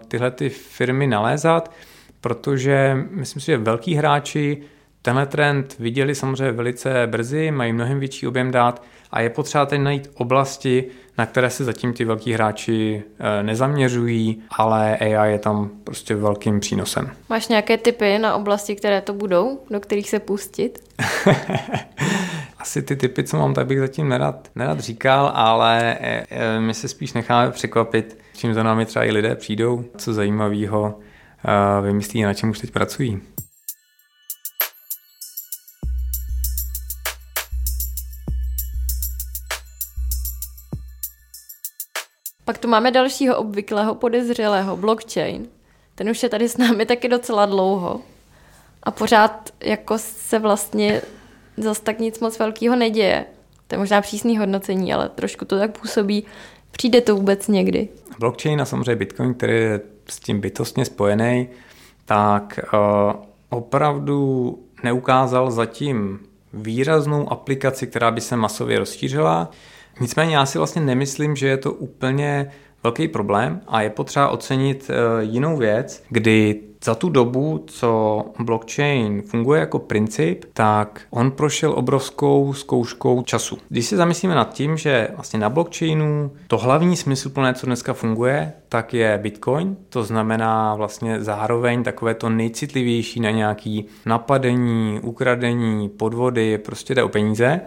tyhle 0.08 0.30
ty 0.30 0.48
firmy 0.48 1.06
nalézat, 1.06 1.72
protože 2.20 2.96
myslím 3.10 3.40
si, 3.40 3.46
že 3.46 3.56
velký 3.58 3.94
hráči 3.94 4.62
tenhle 5.02 5.26
trend 5.26 5.76
viděli 5.78 6.14
samozřejmě 6.14 6.52
velice 6.52 7.06
brzy, 7.06 7.50
mají 7.50 7.72
mnohem 7.72 8.00
větší 8.00 8.26
objem 8.26 8.50
dát 8.50 8.82
a 9.10 9.20
je 9.20 9.30
potřeba 9.30 9.66
teď 9.66 9.80
najít 9.80 10.10
oblasti, 10.14 10.84
na 11.18 11.26
které 11.26 11.50
se 11.50 11.64
zatím 11.64 11.92
ty 11.92 12.04
velký 12.04 12.32
hráči 12.32 13.02
eh, 13.18 13.42
nezaměřují, 13.42 14.42
ale 14.50 14.96
AI 14.96 15.32
je 15.32 15.38
tam 15.38 15.70
prostě 15.84 16.14
velkým 16.14 16.60
přínosem. 16.60 17.10
Máš 17.28 17.48
nějaké 17.48 17.78
typy 17.78 18.18
na 18.18 18.34
oblasti, 18.34 18.76
které 18.76 19.00
to 19.00 19.12
budou, 19.12 19.60
do 19.70 19.80
kterých 19.80 20.10
se 20.10 20.18
pustit? 20.18 20.78
Asi 22.58 22.82
ty 22.82 22.96
typy, 22.96 23.24
co 23.24 23.38
mám, 23.38 23.54
tak 23.54 23.66
bych 23.66 23.78
zatím 23.78 24.08
nerad, 24.08 24.48
nerad 24.54 24.80
říkal, 24.80 25.32
ale 25.34 25.96
eh, 26.00 26.24
eh, 26.30 26.60
my 26.60 26.74
se 26.74 26.88
spíš 26.88 27.12
necháme 27.12 27.50
překvapit, 27.50 28.18
čím 28.36 28.54
za 28.54 28.62
námi 28.62 28.86
třeba 28.86 29.04
i 29.04 29.12
lidé 29.12 29.34
přijdou, 29.34 29.84
co 29.96 30.14
zajímavého 30.14 30.98
vymyslí, 31.82 32.22
na 32.22 32.34
čem 32.34 32.50
už 32.50 32.58
teď 32.58 32.70
pracují. 32.70 33.20
Pak 42.50 42.58
tu 42.58 42.68
máme 42.68 42.90
dalšího 42.90 43.36
obvyklého 43.36 43.94
podezřelého, 43.94 44.76
blockchain. 44.76 45.48
Ten 45.94 46.10
už 46.10 46.22
je 46.22 46.28
tady 46.28 46.48
s 46.48 46.56
námi 46.56 46.86
taky 46.86 47.08
docela 47.08 47.46
dlouho. 47.46 48.00
A 48.82 48.90
pořád 48.90 49.50
jako 49.60 49.98
se 49.98 50.38
vlastně 50.38 51.02
zas 51.56 51.80
tak 51.80 51.98
nic 51.98 52.20
moc 52.20 52.38
velkého 52.38 52.76
neděje. 52.76 53.24
To 53.66 53.74
je 53.74 53.78
možná 53.78 54.00
přísný 54.00 54.38
hodnocení, 54.38 54.94
ale 54.94 55.08
trošku 55.08 55.44
to 55.44 55.58
tak 55.58 55.78
působí. 55.78 56.24
Přijde 56.70 57.00
to 57.00 57.16
vůbec 57.16 57.48
někdy? 57.48 57.88
Blockchain 58.18 58.60
a 58.60 58.64
samozřejmě 58.64 58.96
Bitcoin, 58.96 59.34
který 59.34 59.52
je 59.52 59.80
s 60.08 60.20
tím 60.20 60.40
bytostně 60.40 60.84
spojený, 60.84 61.48
tak 62.04 62.60
uh, 62.72 62.80
opravdu 63.48 64.58
neukázal 64.82 65.50
zatím 65.50 66.18
výraznou 66.52 67.32
aplikaci, 67.32 67.86
která 67.86 68.10
by 68.10 68.20
se 68.20 68.36
masově 68.36 68.78
rozšířila. 68.78 69.50
Nicméně 70.00 70.36
já 70.36 70.46
si 70.46 70.58
vlastně 70.58 70.82
nemyslím, 70.82 71.36
že 71.36 71.48
je 71.48 71.56
to 71.56 71.72
úplně 71.72 72.50
velký 72.82 73.08
problém 73.08 73.60
a 73.68 73.82
je 73.82 73.90
potřeba 73.90 74.28
ocenit 74.28 74.90
eh, 74.90 75.24
jinou 75.24 75.56
věc, 75.56 76.02
kdy 76.08 76.60
za 76.84 76.94
tu 76.94 77.08
dobu, 77.08 77.64
co 77.66 78.24
blockchain 78.38 79.22
funguje 79.22 79.60
jako 79.60 79.78
princip, 79.78 80.44
tak 80.52 81.02
on 81.10 81.30
prošel 81.30 81.72
obrovskou 81.72 82.54
zkouškou 82.54 83.22
času. 83.22 83.58
Když 83.68 83.86
se 83.86 83.96
zamyslíme 83.96 84.34
nad 84.34 84.54
tím, 84.54 84.76
že 84.76 85.08
vlastně 85.14 85.38
na 85.38 85.50
blockchainu 85.50 86.32
to 86.46 86.58
hlavní 86.58 86.96
smysluplné, 86.96 87.54
co 87.54 87.66
dneska 87.66 87.92
funguje, 87.92 88.52
tak 88.68 88.94
je 88.94 89.18
Bitcoin, 89.22 89.76
to 89.88 90.04
znamená 90.04 90.74
vlastně 90.74 91.22
zároveň 91.22 91.82
takové 91.82 92.14
to 92.14 92.28
nejcitlivější 92.28 93.20
na 93.20 93.30
nějaký 93.30 93.86
napadení, 94.06 95.00
ukradení, 95.02 95.88
podvody, 95.88 96.58
prostě 96.58 96.94
jde 96.94 97.02
o 97.02 97.08
peníze, 97.08 97.60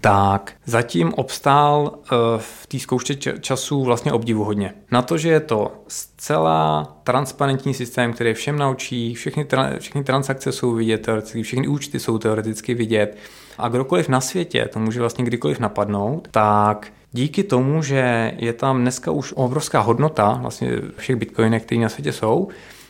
tak 0.00 0.52
zatím 0.66 1.14
obstál 1.14 1.92
eh, 1.94 2.08
v 2.38 2.66
té 2.66 2.78
zkoušce 2.78 3.14
času 3.40 3.84
vlastně 3.84 4.12
obdivuhodně. 4.12 4.74
Na 4.92 5.02
to, 5.02 5.18
že 5.18 5.28
je 5.28 5.40
to 5.40 5.72
zcela 5.88 6.84
transparentní 7.04 7.74
systém, 7.74 8.12
který 8.12 8.34
všem 8.34 8.58
naučí, 8.58 9.14
všechny, 9.14 9.46
všechny 9.78 10.04
transakce 10.04 10.52
jsou 10.52 10.72
vidět 10.72 10.98
teoreticky, 10.98 11.42
všechny 11.42 11.68
účty 11.68 12.00
jsou 12.00 12.18
teoreticky 12.18 12.74
vidět 12.74 13.16
a 13.58 13.68
kdokoliv 13.68 14.08
na 14.08 14.20
světě 14.20 14.68
to 14.72 14.78
může 14.78 15.00
vlastně 15.00 15.24
kdykoliv 15.24 15.60
napadnout, 15.60 16.28
tak 16.30 16.92
díky 17.12 17.44
tomu, 17.44 17.82
že 17.82 18.32
je 18.36 18.52
tam 18.52 18.80
dneska 18.80 19.10
už 19.10 19.32
obrovská 19.36 19.80
hodnota 19.80 20.38
vlastně 20.42 20.70
všech 20.96 21.16
bitcoinech, 21.16 21.62
které 21.62 21.80
na 21.80 21.88
světě 21.88 22.12
jsou, 22.12 22.48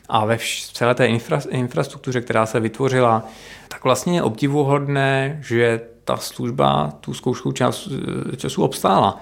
a 0.08 0.24
ve 0.24 0.38
celé 0.72 0.94
té 0.94 1.06
infra, 1.06 1.40
infrastruktuře, 1.50 2.20
která 2.20 2.46
se 2.46 2.60
vytvořila, 2.60 3.24
tak 3.68 3.84
vlastně 3.84 4.18
je 4.18 4.22
obdivuhodné, 4.22 5.38
že 5.42 5.80
ta 6.06 6.16
služba 6.16 6.92
tu 7.00 7.14
zkoušku 7.14 7.52
čas, 7.52 7.88
času 8.36 8.62
obstála. 8.62 9.20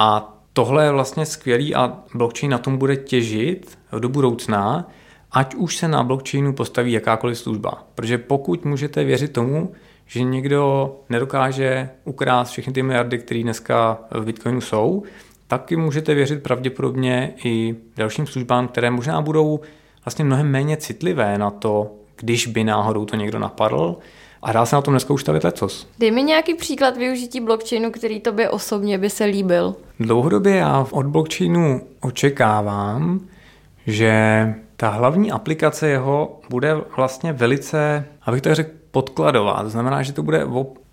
A 0.00 0.34
tohle 0.52 0.84
je 0.84 0.92
vlastně 0.92 1.26
skvělý 1.26 1.74
a 1.74 1.98
blockchain 2.14 2.50
na 2.50 2.58
tom 2.58 2.76
bude 2.76 2.96
těžit 2.96 3.78
do 3.98 4.08
budoucna, 4.08 4.88
ať 5.32 5.54
už 5.54 5.76
se 5.76 5.88
na 5.88 6.02
blockchainu 6.02 6.52
postaví 6.52 6.92
jakákoliv 6.92 7.38
služba. 7.38 7.84
Protože 7.94 8.18
pokud 8.18 8.64
můžete 8.64 9.04
věřit 9.04 9.32
tomu, 9.32 9.72
že 10.06 10.22
někdo 10.22 10.94
nedokáže 11.10 11.90
ukrást 12.04 12.50
všechny 12.50 12.72
ty 12.72 12.82
miliardy, 12.82 13.18
které 13.18 13.42
dneska 13.42 13.98
v 14.10 14.24
Bitcoinu 14.24 14.60
jsou, 14.60 15.02
taky 15.48 15.76
můžete 15.76 16.14
věřit 16.14 16.42
pravděpodobně 16.42 17.34
i 17.44 17.76
dalším 17.96 18.26
službám, 18.26 18.68
které 18.68 18.90
možná 18.90 19.20
budou 19.20 19.60
vlastně 20.04 20.24
mnohem 20.24 20.50
méně 20.50 20.76
citlivé 20.76 21.38
na 21.38 21.50
to, 21.50 21.90
když 22.16 22.46
by 22.46 22.64
náhodou 22.64 23.04
to 23.04 23.16
někdo 23.16 23.38
napadl, 23.38 23.96
a 24.44 24.52
dá 24.52 24.66
se 24.66 24.76
na 24.76 24.82
tom 24.82 24.92
dneska 24.92 25.14
už 25.14 25.20
stavit 25.20 25.44
lecos. 25.44 25.86
Dej 25.98 26.10
mi 26.10 26.22
nějaký 26.22 26.54
příklad 26.54 26.96
využití 26.96 27.40
blockchainu, 27.40 27.90
který 27.90 28.20
tobě 28.20 28.50
osobně 28.50 28.98
by 28.98 29.10
se 29.10 29.24
líbil. 29.24 29.74
Dlouhodobě 30.00 30.56
já 30.56 30.86
od 30.90 31.06
blockchainu 31.06 31.80
očekávám, 32.00 33.20
že 33.86 34.54
ta 34.76 34.88
hlavní 34.88 35.32
aplikace 35.32 35.88
jeho 35.88 36.40
bude 36.50 36.74
vlastně 36.96 37.32
velice, 37.32 38.04
abych 38.22 38.42
tak 38.42 38.54
řekl, 38.54 38.70
podkladová. 38.90 39.62
To 39.62 39.70
znamená, 39.70 40.02
že 40.02 40.12
to 40.12 40.22
bude 40.22 40.46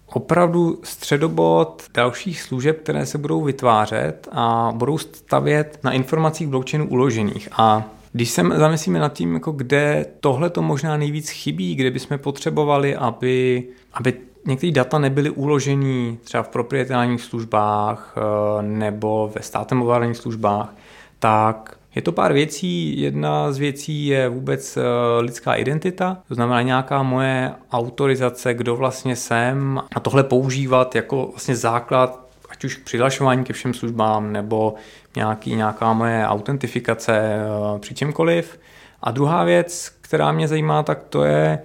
opravdu 0.05 0.79
středobod 0.83 1.83
dalších 1.93 2.41
služeb, 2.41 2.79
které 2.83 3.05
se 3.05 3.17
budou 3.17 3.41
vytvářet 3.41 4.27
a 4.31 4.71
budou 4.75 4.97
stavět 4.97 5.79
na 5.83 5.91
informacích 5.91 6.47
blockchainu 6.47 6.89
uložených. 6.89 7.49
A 7.57 7.83
když 8.13 8.29
se 8.29 8.43
zamyslíme 8.55 8.99
nad 8.99 9.13
tím, 9.13 9.33
jako 9.33 9.51
kde 9.51 10.05
tohle 10.19 10.49
to 10.49 10.61
možná 10.61 10.97
nejvíc 10.97 11.29
chybí, 11.29 11.75
kde 11.75 11.91
bychom 11.91 12.17
potřebovali, 12.17 12.95
aby, 12.95 13.63
aby 13.93 14.13
některé 14.45 14.71
data 14.71 14.99
nebyly 14.99 15.29
uložený 15.29 16.17
třeba 16.23 16.43
v 16.43 16.49
proprietárních 16.49 17.21
službách 17.21 18.15
eh, 18.17 18.61
nebo 18.61 19.31
ve 19.35 19.41
státem 19.41 19.81
ovládaných 19.81 20.17
službách, 20.17 20.75
tak 21.19 21.77
je 21.95 22.01
to 22.01 22.11
pár 22.11 22.33
věcí. 22.33 23.01
Jedna 23.01 23.51
z 23.51 23.57
věcí 23.57 24.05
je 24.05 24.29
vůbec 24.29 24.77
eh, 24.77 24.81
lidská 25.19 25.55
identita, 25.55 26.17
to 26.27 26.35
znamená 26.35 26.61
nějaká 26.61 27.03
moje 27.03 27.51
autorizace, 27.71 28.53
kdo 28.53 28.75
vlastně 28.75 29.15
jsem 29.15 29.81
a 29.95 29.99
tohle 29.99 30.23
používat 30.23 30.95
jako 30.95 31.27
vlastně 31.31 31.55
základ 31.55 32.30
ať 32.61 32.65
už 32.65 32.77
přihlašování 32.77 33.43
ke 33.43 33.53
všem 33.53 33.73
službám 33.73 34.33
nebo 34.33 34.73
nějaký, 35.15 35.55
nějaká 35.55 35.93
moje 35.93 36.27
autentifikace 36.27 37.13
eh, 37.17 37.79
při 37.79 37.93
čemkoliv. 37.93 38.59
A 39.01 39.11
druhá 39.11 39.43
věc, 39.43 39.91
která 40.01 40.31
mě 40.31 40.47
zajímá, 40.47 40.83
tak 40.83 41.03
to 41.09 41.23
je 41.23 41.59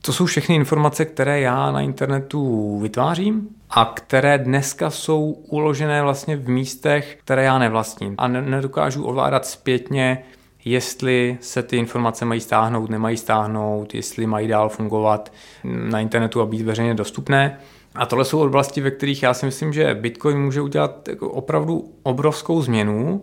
To 0.00 0.12
jsou 0.12 0.26
všechny 0.26 0.54
informace, 0.54 1.04
které 1.04 1.40
já 1.40 1.72
na 1.72 1.80
internetu 1.80 2.78
vytvářím 2.78 3.48
a 3.70 3.92
které 3.96 4.38
dneska 4.38 4.90
jsou 4.90 5.30
uložené 5.30 6.02
vlastně 6.02 6.36
v 6.36 6.48
místech, 6.48 7.16
které 7.24 7.44
já 7.44 7.58
nevlastním. 7.58 8.14
A 8.18 8.28
nedokážu 8.28 9.04
ovládat 9.04 9.46
zpětně, 9.46 10.24
jestli 10.64 11.38
se 11.40 11.62
ty 11.62 11.76
informace 11.76 12.24
mají 12.24 12.40
stáhnout, 12.40 12.90
nemají 12.90 13.16
stáhnout, 13.16 13.94
jestli 13.94 14.26
mají 14.26 14.48
dál 14.48 14.68
fungovat 14.68 15.32
na 15.64 16.00
internetu 16.00 16.40
a 16.40 16.46
být 16.46 16.62
veřejně 16.62 16.94
dostupné. 16.94 17.58
A 17.94 18.06
tohle 18.06 18.24
jsou 18.24 18.40
oblasti, 18.40 18.80
ve 18.80 18.90
kterých 18.90 19.22
já 19.22 19.34
si 19.34 19.46
myslím, 19.46 19.72
že 19.72 19.94
Bitcoin 19.94 20.38
může 20.38 20.60
udělat 20.60 21.08
jako 21.08 21.30
opravdu 21.30 21.92
obrovskou 22.02 22.62
změnu, 22.62 23.22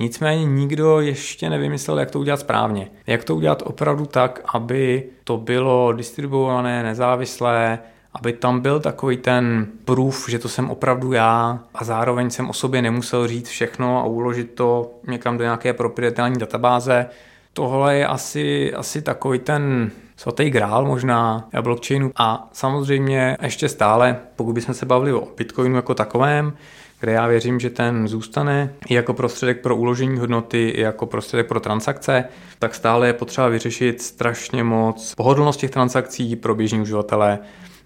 Nicméně 0.00 0.44
nikdo 0.44 1.00
ještě 1.00 1.50
nevymyslel, 1.50 1.98
jak 1.98 2.10
to 2.10 2.20
udělat 2.20 2.40
správně. 2.40 2.90
Jak 3.06 3.24
to 3.24 3.36
udělat 3.36 3.62
opravdu 3.66 4.06
tak, 4.06 4.40
aby 4.54 5.04
to 5.24 5.36
bylo 5.36 5.92
distribuované, 5.92 6.82
nezávislé, 6.82 7.78
aby 8.14 8.32
tam 8.32 8.60
byl 8.60 8.80
takový 8.80 9.16
ten 9.16 9.66
proof, 9.84 10.28
že 10.28 10.38
to 10.38 10.48
jsem 10.48 10.70
opravdu 10.70 11.12
já 11.12 11.58
a 11.74 11.84
zároveň 11.84 12.30
jsem 12.30 12.50
o 12.50 12.52
sobě 12.52 12.82
nemusel 12.82 13.28
říct 13.28 13.48
všechno 13.48 13.98
a 13.98 14.04
uložit 14.04 14.54
to 14.54 14.90
někam 15.06 15.38
do 15.38 15.44
nějaké 15.44 15.72
proprietární 15.72 16.38
databáze. 16.38 17.06
Tohle 17.52 17.96
je 17.96 18.06
asi, 18.06 18.74
asi 18.74 19.02
takový 19.02 19.38
ten 19.38 19.90
svatý 20.18 20.50
grál 20.50 20.84
možná 20.84 21.48
blockchainu. 21.60 22.12
A 22.16 22.48
samozřejmě 22.52 23.36
ještě 23.42 23.68
stále, 23.68 24.16
pokud 24.36 24.52
bychom 24.52 24.74
se 24.74 24.86
bavili 24.86 25.12
o 25.12 25.28
Bitcoinu 25.36 25.76
jako 25.76 25.94
takovém, 25.94 26.52
kde 27.00 27.12
já 27.12 27.26
věřím, 27.26 27.60
že 27.60 27.70
ten 27.70 28.08
zůstane 28.08 28.74
i 28.88 28.94
jako 28.94 29.14
prostředek 29.14 29.60
pro 29.60 29.76
uložení 29.76 30.18
hodnoty, 30.18 30.68
i 30.68 30.80
jako 30.80 31.06
prostředek 31.06 31.46
pro 31.46 31.60
transakce, 31.60 32.24
tak 32.58 32.74
stále 32.74 33.06
je 33.06 33.12
potřeba 33.12 33.48
vyřešit 33.48 34.02
strašně 34.02 34.64
moc 34.64 35.14
pohodlnost 35.14 35.60
těch 35.60 35.70
transakcí 35.70 36.36
pro 36.36 36.54
běžní 36.54 36.80
uživatele 36.80 37.38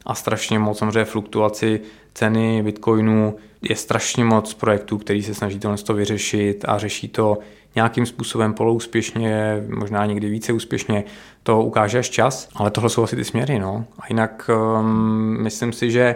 a 0.06 0.14
strašně 0.14 0.58
moc 0.58 0.78
samozřejmě 0.78 1.04
fluktuaci 1.04 1.80
ceny 2.14 2.62
bitcoinu. 2.62 3.36
Je 3.62 3.76
strašně 3.76 4.24
moc 4.24 4.54
projektů, 4.54 4.98
který 4.98 5.22
se 5.22 5.34
snaží 5.34 5.60
to 5.84 5.94
vyřešit 5.94 6.64
a 6.68 6.78
řeší 6.78 7.08
to 7.08 7.38
nějakým 7.74 8.06
způsobem 8.06 8.54
poloúspěšně, 8.54 9.62
možná 9.76 10.06
někdy 10.06 10.28
více 10.28 10.52
úspěšně, 10.52 11.04
to 11.42 11.62
ukáže 11.62 11.98
až 11.98 12.10
čas, 12.10 12.48
ale 12.54 12.70
tohle 12.70 12.90
jsou 12.90 13.02
asi 13.02 13.16
ty 13.16 13.24
směry. 13.24 13.58
No. 13.58 13.84
A 13.98 14.02
jinak 14.08 14.50
um, 14.78 15.36
myslím 15.40 15.72
si, 15.72 15.90
že 15.90 16.14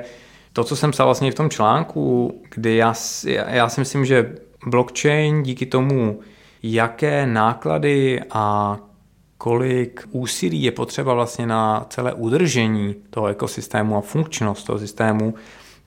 to, 0.53 0.65
co 0.65 0.77
jsem 0.77 0.91
psal 0.91 1.07
vlastně 1.07 1.33
v 1.33 1.35
tom 1.35 1.51
článku, 1.51 2.35
kdy 2.55 2.77
já, 2.77 2.95
já 3.49 3.69
si 3.69 3.81
myslím, 3.81 4.05
že 4.05 4.35
blockchain 4.67 5.43
díky 5.43 5.67
tomu, 5.67 6.21
jaké 6.63 7.27
náklady 7.27 8.21
a 8.31 8.77
kolik 9.39 10.09
úsilí 10.11 10.63
je 10.63 10.73
potřeba 10.73 11.15
vlastně 11.15 11.47
na 11.47 11.87
celé 11.91 12.13
udržení 12.13 12.95
toho 13.11 13.27
ekosystému 13.27 13.97
a 13.97 14.01
funkčnost 14.01 14.67
toho 14.67 14.79
systému, 14.79 15.35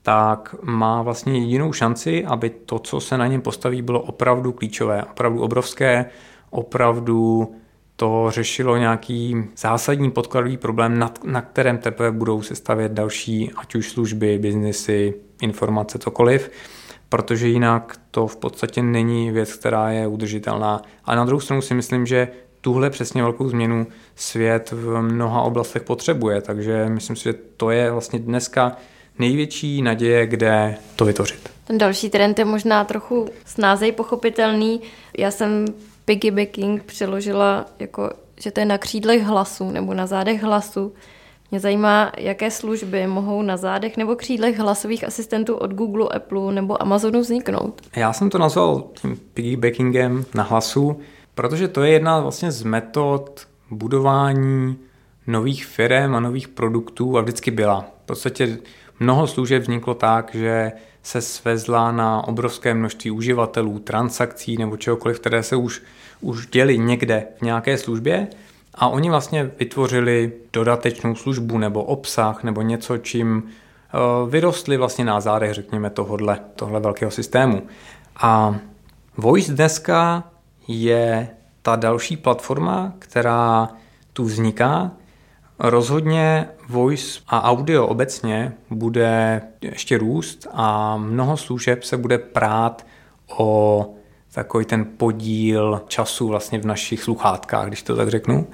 tak 0.02 0.54
má 0.62 1.02
vlastně 1.02 1.38
jedinou 1.38 1.72
šanci, 1.72 2.24
aby 2.24 2.50
to, 2.50 2.78
co 2.78 3.00
se 3.00 3.18
na 3.18 3.26
něm 3.26 3.40
postaví, 3.40 3.82
bylo 3.82 4.00
opravdu 4.00 4.52
klíčové, 4.52 5.04
opravdu 5.04 5.42
obrovské, 5.42 6.06
opravdu 6.50 7.50
to 7.96 8.26
řešilo 8.28 8.76
nějaký 8.76 9.36
zásadní 9.56 10.10
podkladový 10.10 10.56
problém, 10.56 10.98
na, 10.98 11.12
na 11.24 11.42
kterém 11.42 11.78
teprve 11.78 12.10
budou 12.10 12.42
se 12.42 12.54
stavět 12.54 12.92
další, 12.92 13.50
ať 13.56 13.74
už 13.74 13.90
služby, 13.90 14.38
biznesy, 14.38 15.14
informace, 15.42 15.98
cokoliv, 15.98 16.50
protože 17.08 17.48
jinak 17.48 18.00
to 18.10 18.26
v 18.26 18.36
podstatě 18.36 18.82
není 18.82 19.30
věc, 19.30 19.54
která 19.54 19.90
je 19.90 20.06
udržitelná. 20.06 20.82
A 21.04 21.14
na 21.14 21.24
druhou 21.24 21.40
stranu 21.40 21.62
si 21.62 21.74
myslím, 21.74 22.06
že 22.06 22.28
tuhle 22.60 22.90
přesně 22.90 23.22
velkou 23.22 23.48
změnu 23.48 23.86
svět 24.16 24.70
v 24.72 25.02
mnoha 25.02 25.42
oblastech 25.42 25.82
potřebuje, 25.82 26.40
takže 26.40 26.86
myslím 26.88 27.16
si, 27.16 27.22
že 27.22 27.34
to 27.56 27.70
je 27.70 27.90
vlastně 27.90 28.18
dneska 28.18 28.76
největší 29.18 29.82
naděje, 29.82 30.26
kde 30.26 30.76
to 30.96 31.04
vytvořit. 31.04 31.50
Ten 31.64 31.78
další 31.78 32.10
trend 32.10 32.38
je 32.38 32.44
možná 32.44 32.84
trochu 32.84 33.28
snázej 33.46 33.92
pochopitelný. 33.92 34.80
Já 35.18 35.30
jsem 35.30 35.64
piggybacking 36.04 36.82
přeložila 36.84 37.66
jako, 37.78 38.10
že 38.40 38.50
to 38.50 38.60
je 38.60 38.66
na 38.66 38.78
křídlech 38.78 39.22
hlasu 39.22 39.70
nebo 39.70 39.94
na 39.94 40.06
zádech 40.06 40.42
hlasu. 40.42 40.92
Mě 41.50 41.60
zajímá, 41.60 42.12
jaké 42.16 42.50
služby 42.50 43.06
mohou 43.06 43.42
na 43.42 43.56
zádech 43.56 43.96
nebo 43.96 44.16
křídlech 44.16 44.58
hlasových 44.58 45.04
asistentů 45.06 45.54
od 45.54 45.74
Google, 45.74 46.08
Apple 46.08 46.52
nebo 46.52 46.82
Amazonu 46.82 47.20
vzniknout. 47.20 47.80
Já 47.96 48.12
jsem 48.12 48.30
to 48.30 48.38
nazval 48.38 48.84
tím 48.94 49.16
piggybackingem 49.34 50.24
na 50.34 50.42
hlasu, 50.42 51.00
protože 51.34 51.68
to 51.68 51.82
je 51.82 51.90
jedna 51.90 52.20
vlastně 52.20 52.52
z 52.52 52.62
metod 52.62 53.46
budování 53.70 54.78
nových 55.26 55.66
firm 55.66 56.14
a 56.14 56.20
nových 56.20 56.48
produktů 56.48 57.18
a 57.18 57.20
vždycky 57.20 57.50
byla. 57.50 57.84
V 58.02 58.06
podstatě 58.06 58.58
mnoho 59.00 59.26
služeb 59.26 59.62
vzniklo 59.62 59.94
tak, 59.94 60.34
že 60.34 60.72
se 61.02 61.20
svezla 61.20 61.92
na 61.92 62.28
obrovské 62.28 62.74
množství 62.74 63.10
uživatelů, 63.10 63.78
transakcí 63.78 64.56
nebo 64.56 64.76
čehokoliv, 64.76 65.20
které 65.20 65.42
se 65.42 65.56
už, 65.56 65.82
už 66.20 66.46
děli 66.46 66.78
někde 66.78 67.26
v 67.38 67.42
nějaké 67.42 67.78
službě 67.78 68.28
a 68.74 68.88
oni 68.88 69.10
vlastně 69.10 69.50
vytvořili 69.58 70.32
dodatečnou 70.52 71.14
službu 71.14 71.58
nebo 71.58 71.84
obsah 71.84 72.44
nebo 72.44 72.62
něco, 72.62 72.98
čím 72.98 73.42
eh, 73.44 74.30
vyrostli 74.30 74.76
vlastně 74.76 75.04
na 75.04 75.20
zádech, 75.20 75.54
řekněme, 75.54 75.90
tohle, 75.90 76.40
tohle 76.56 76.80
velkého 76.80 77.10
systému. 77.10 77.62
A 78.16 78.56
Voice 79.16 79.52
dneska 79.52 80.24
je 80.72 81.28
ta 81.62 81.76
další 81.76 82.16
platforma, 82.16 82.92
která 82.98 83.68
tu 84.12 84.24
vzniká 84.24 84.90
Rozhodně 85.62 86.48
voice 86.68 87.20
a 87.28 87.42
audio 87.42 87.86
obecně 87.86 88.52
bude 88.70 89.42
ještě 89.62 89.98
růst 89.98 90.46
a 90.52 90.96
mnoho 90.96 91.36
služeb 91.36 91.82
se 91.82 91.96
bude 91.96 92.18
prát 92.18 92.86
o 93.36 93.90
takový 94.34 94.64
ten 94.64 94.86
podíl 94.96 95.82
času 95.88 96.28
vlastně 96.28 96.58
v 96.58 96.66
našich 96.66 97.02
sluchátkách, 97.02 97.66
když 97.66 97.82
to 97.82 97.96
tak 97.96 98.08
řeknu. 98.08 98.46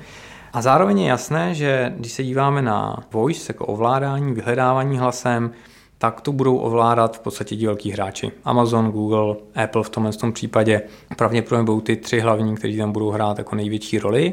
A 0.53 0.63
zároveň 0.63 0.99
je 0.99 1.09
jasné, 1.09 1.55
že 1.55 1.93
když 1.97 2.13
se 2.13 2.25
díváme 2.25 2.63
na 2.63 2.97
voice 3.13 3.45
jako 3.51 3.67
ovládání, 3.67 4.35
vyhledávání 4.35 4.99
hlasem, 4.99 5.51
tak 5.99 6.21
to 6.21 6.33
budou 6.33 6.57
ovládat 6.57 7.17
v 7.17 7.21
podstatě 7.21 7.57
ti 7.57 7.67
velký 7.67 7.91
hráči. 7.91 8.33
Amazon, 8.45 8.91
Google, 8.91 9.37
Apple 9.65 9.83
v 9.83 9.91
tomhle 9.91 10.13
tom 10.13 10.33
případě 10.33 10.83
pravděpodobně 11.17 11.65
budou 11.65 11.81
ty 11.81 11.97
tři 11.97 12.21
hlavní, 12.21 12.57
kteří 12.57 12.77
tam 12.77 12.93
budou 12.93 13.11
hrát 13.11 13.39
jako 13.39 13.57
největší 13.57 13.99
roli. 13.99 14.33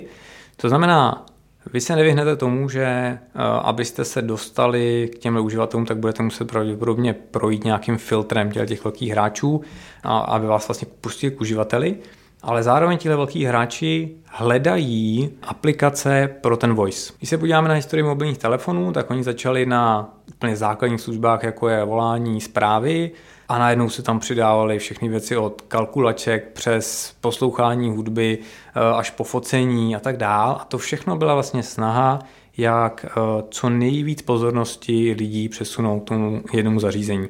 To 0.58 0.70
znamená, 0.70 1.26
vy 1.74 1.82
se 1.82 1.96
nevyhnete 1.96 2.36
tomu, 2.36 2.70
že 2.70 2.84
eh, 2.84 3.20
abyste 3.62 4.06
se 4.06 4.22
dostali 4.22 5.10
k 5.16 5.20
těm 5.20 5.38
uživatelům, 5.38 5.86
tak 5.86 5.98
budete 5.98 6.24
muset 6.24 6.46
pravděpodobně 6.46 7.14
projít 7.14 7.64
nějakým 7.64 7.98
filtrem 7.98 8.52
těch 8.52 8.84
velkých 8.84 9.12
hráčů, 9.12 9.62
aby 10.04 10.48
vás 10.48 10.68
vlastně 10.68 10.88
pustili 11.02 11.36
k 11.36 11.42
uživateli, 11.42 11.96
ale 12.44 12.64
zároveň 12.64 12.98
tihle 12.98 13.18
velký 13.18 13.46
hráči 13.46 14.16
hledají 14.26 15.30
aplikace 15.42 16.30
pro 16.42 16.58
ten 16.58 16.74
voice. 16.74 17.14
Když 17.18 17.30
se 17.30 17.38
podíváme 17.38 17.70
na 17.70 17.76
historii 17.76 18.04
mobilních 18.04 18.38
telefonů, 18.38 18.92
tak 18.92 19.12
oni 19.12 19.24
začali 19.24 19.66
na 19.66 20.14
úplně 20.36 20.56
základních 20.56 21.02
službách, 21.02 21.44
jako 21.44 21.70
je 21.70 21.84
volání 21.84 22.42
zprávy, 22.42 23.12
a 23.50 23.58
najednou 23.58 23.90
se 23.90 24.02
tam 24.02 24.20
přidávaly 24.20 24.80
všechny 24.80 25.10
věci 25.10 25.38
od 25.38 25.62
kalkulaček 25.62 26.52
přes 26.54 27.16
poslouchání 27.22 27.90
hudby 27.90 28.38
eh, 28.40 28.80
až 28.96 29.10
po 29.10 29.24
focení 29.24 29.96
a 29.96 30.00
tak 30.00 30.18
dál. 30.18 30.58
A 30.62 30.66
to 30.66 30.78
všechno 30.78 31.16
byla 31.16 31.34
vlastně 31.34 31.64
snaha, 31.64 32.20
jak 32.58 33.06
eh, 33.06 33.12
co 33.50 33.70
nejvíc 33.70 34.22
pozornosti 34.22 35.16
lidí 35.18 35.50
přesunout 35.50 36.00
k 36.00 36.08
tomu 36.08 36.44
jednomu 36.54 36.80
zařízení. 36.80 37.28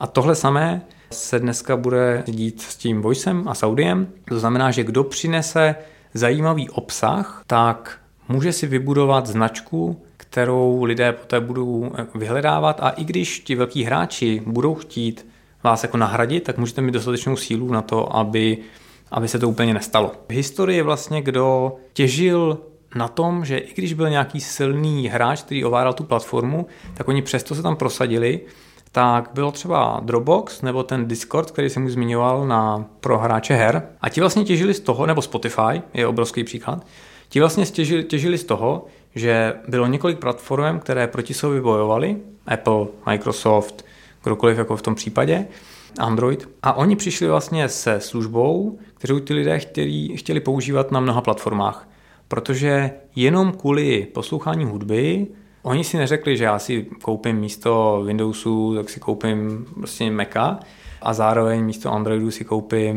A 0.00 0.06
tohle 0.06 0.34
samé 0.34 0.82
se 1.16 1.38
dneska 1.38 1.76
bude 1.76 2.22
dít 2.26 2.62
s 2.62 2.76
tím 2.76 3.02
voicem 3.02 3.48
a 3.48 3.54
s 3.54 3.62
audiem. 3.62 4.08
To 4.28 4.38
znamená, 4.38 4.70
že 4.70 4.84
kdo 4.84 5.04
přinese 5.04 5.74
zajímavý 6.14 6.70
obsah, 6.70 7.42
tak 7.46 7.98
může 8.28 8.52
si 8.52 8.66
vybudovat 8.66 9.26
značku, 9.26 10.02
kterou 10.16 10.84
lidé 10.84 11.12
poté 11.12 11.40
budou 11.40 11.92
eh, 11.94 12.06
vyhledávat 12.14 12.80
a 12.82 12.88
i 12.88 13.04
když 13.04 13.40
ti 13.40 13.54
velkí 13.54 13.84
hráči 13.84 14.42
budou 14.46 14.74
chtít 14.74 15.26
vás 15.64 15.82
jako 15.82 15.96
nahradit, 15.96 16.44
tak 16.44 16.58
můžete 16.58 16.82
mít 16.82 16.92
dostatečnou 16.92 17.36
sílu 17.36 17.72
na 17.72 17.82
to, 17.82 18.16
aby, 18.16 18.58
aby 19.10 19.28
se 19.28 19.38
to 19.38 19.48
úplně 19.48 19.74
nestalo. 19.74 20.12
V 20.28 20.32
historii 20.32 20.82
vlastně 20.82 21.22
kdo 21.22 21.76
těžil 21.92 22.58
na 22.94 23.08
tom, 23.08 23.44
že 23.44 23.58
i 23.58 23.74
když 23.74 23.92
byl 23.92 24.10
nějaký 24.10 24.40
silný 24.40 25.08
hráč, 25.08 25.42
který 25.42 25.64
ovládal 25.64 25.92
tu 25.92 26.04
platformu, 26.04 26.66
tak 26.94 27.08
oni 27.08 27.22
přesto 27.22 27.54
se 27.54 27.62
tam 27.62 27.76
prosadili, 27.76 28.40
tak 28.96 29.30
bylo 29.34 29.52
třeba 29.52 30.00
Dropbox 30.02 30.62
nebo 30.62 30.82
ten 30.82 31.08
Discord, 31.08 31.50
který 31.50 31.70
jsem 31.70 31.84
už 31.84 31.92
zmiňoval 31.92 32.46
na, 32.46 32.84
pro 33.00 33.18
hráče 33.18 33.54
her. 33.54 33.82
A 34.00 34.08
ti 34.08 34.20
vlastně 34.20 34.44
těžili 34.44 34.74
z 34.74 34.80
toho, 34.80 35.06
nebo 35.06 35.22
Spotify 35.22 35.82
je 35.94 36.06
obrovský 36.06 36.44
příklad, 36.44 36.86
ti 37.28 37.40
vlastně 37.40 37.66
těžili, 37.66 38.04
těžili 38.04 38.38
z 38.38 38.44
toho, 38.44 38.86
že 39.14 39.54
bylo 39.68 39.86
několik 39.86 40.18
platform, 40.18 40.78
které 40.78 41.06
proti 41.06 41.34
sobě 41.34 41.60
bojovaly, 41.60 42.16
Apple, 42.46 42.86
Microsoft, 43.06 43.84
kdokoliv 44.24 44.58
jako 44.58 44.76
v 44.76 44.82
tom 44.82 44.94
případě, 44.94 45.46
Android. 45.98 46.48
A 46.62 46.72
oni 46.72 46.96
přišli 46.96 47.26
vlastně 47.26 47.68
se 47.68 48.00
službou, 48.00 48.78
kterou 48.94 49.20
ty 49.20 49.34
lidé 49.34 49.58
chtěli, 49.58 50.16
chtěli 50.16 50.40
používat 50.40 50.92
na 50.92 51.00
mnoha 51.00 51.20
platformách. 51.20 51.88
Protože 52.28 52.90
jenom 53.16 53.52
kvůli 53.52 54.06
poslouchání 54.14 54.64
hudby 54.64 55.26
oni 55.66 55.84
si 55.84 55.96
neřekli, 55.96 56.36
že 56.36 56.44
já 56.44 56.58
si 56.58 56.86
koupím 57.02 57.36
místo 57.36 58.02
Windowsu, 58.06 58.74
tak 58.74 58.90
si 58.90 59.00
koupím 59.00 59.66
prostě 59.74 60.10
Maca, 60.10 60.58
a 61.02 61.14
zároveň 61.14 61.64
místo 61.64 61.92
Androidu 61.92 62.30
si 62.30 62.44
koupím 62.44 62.96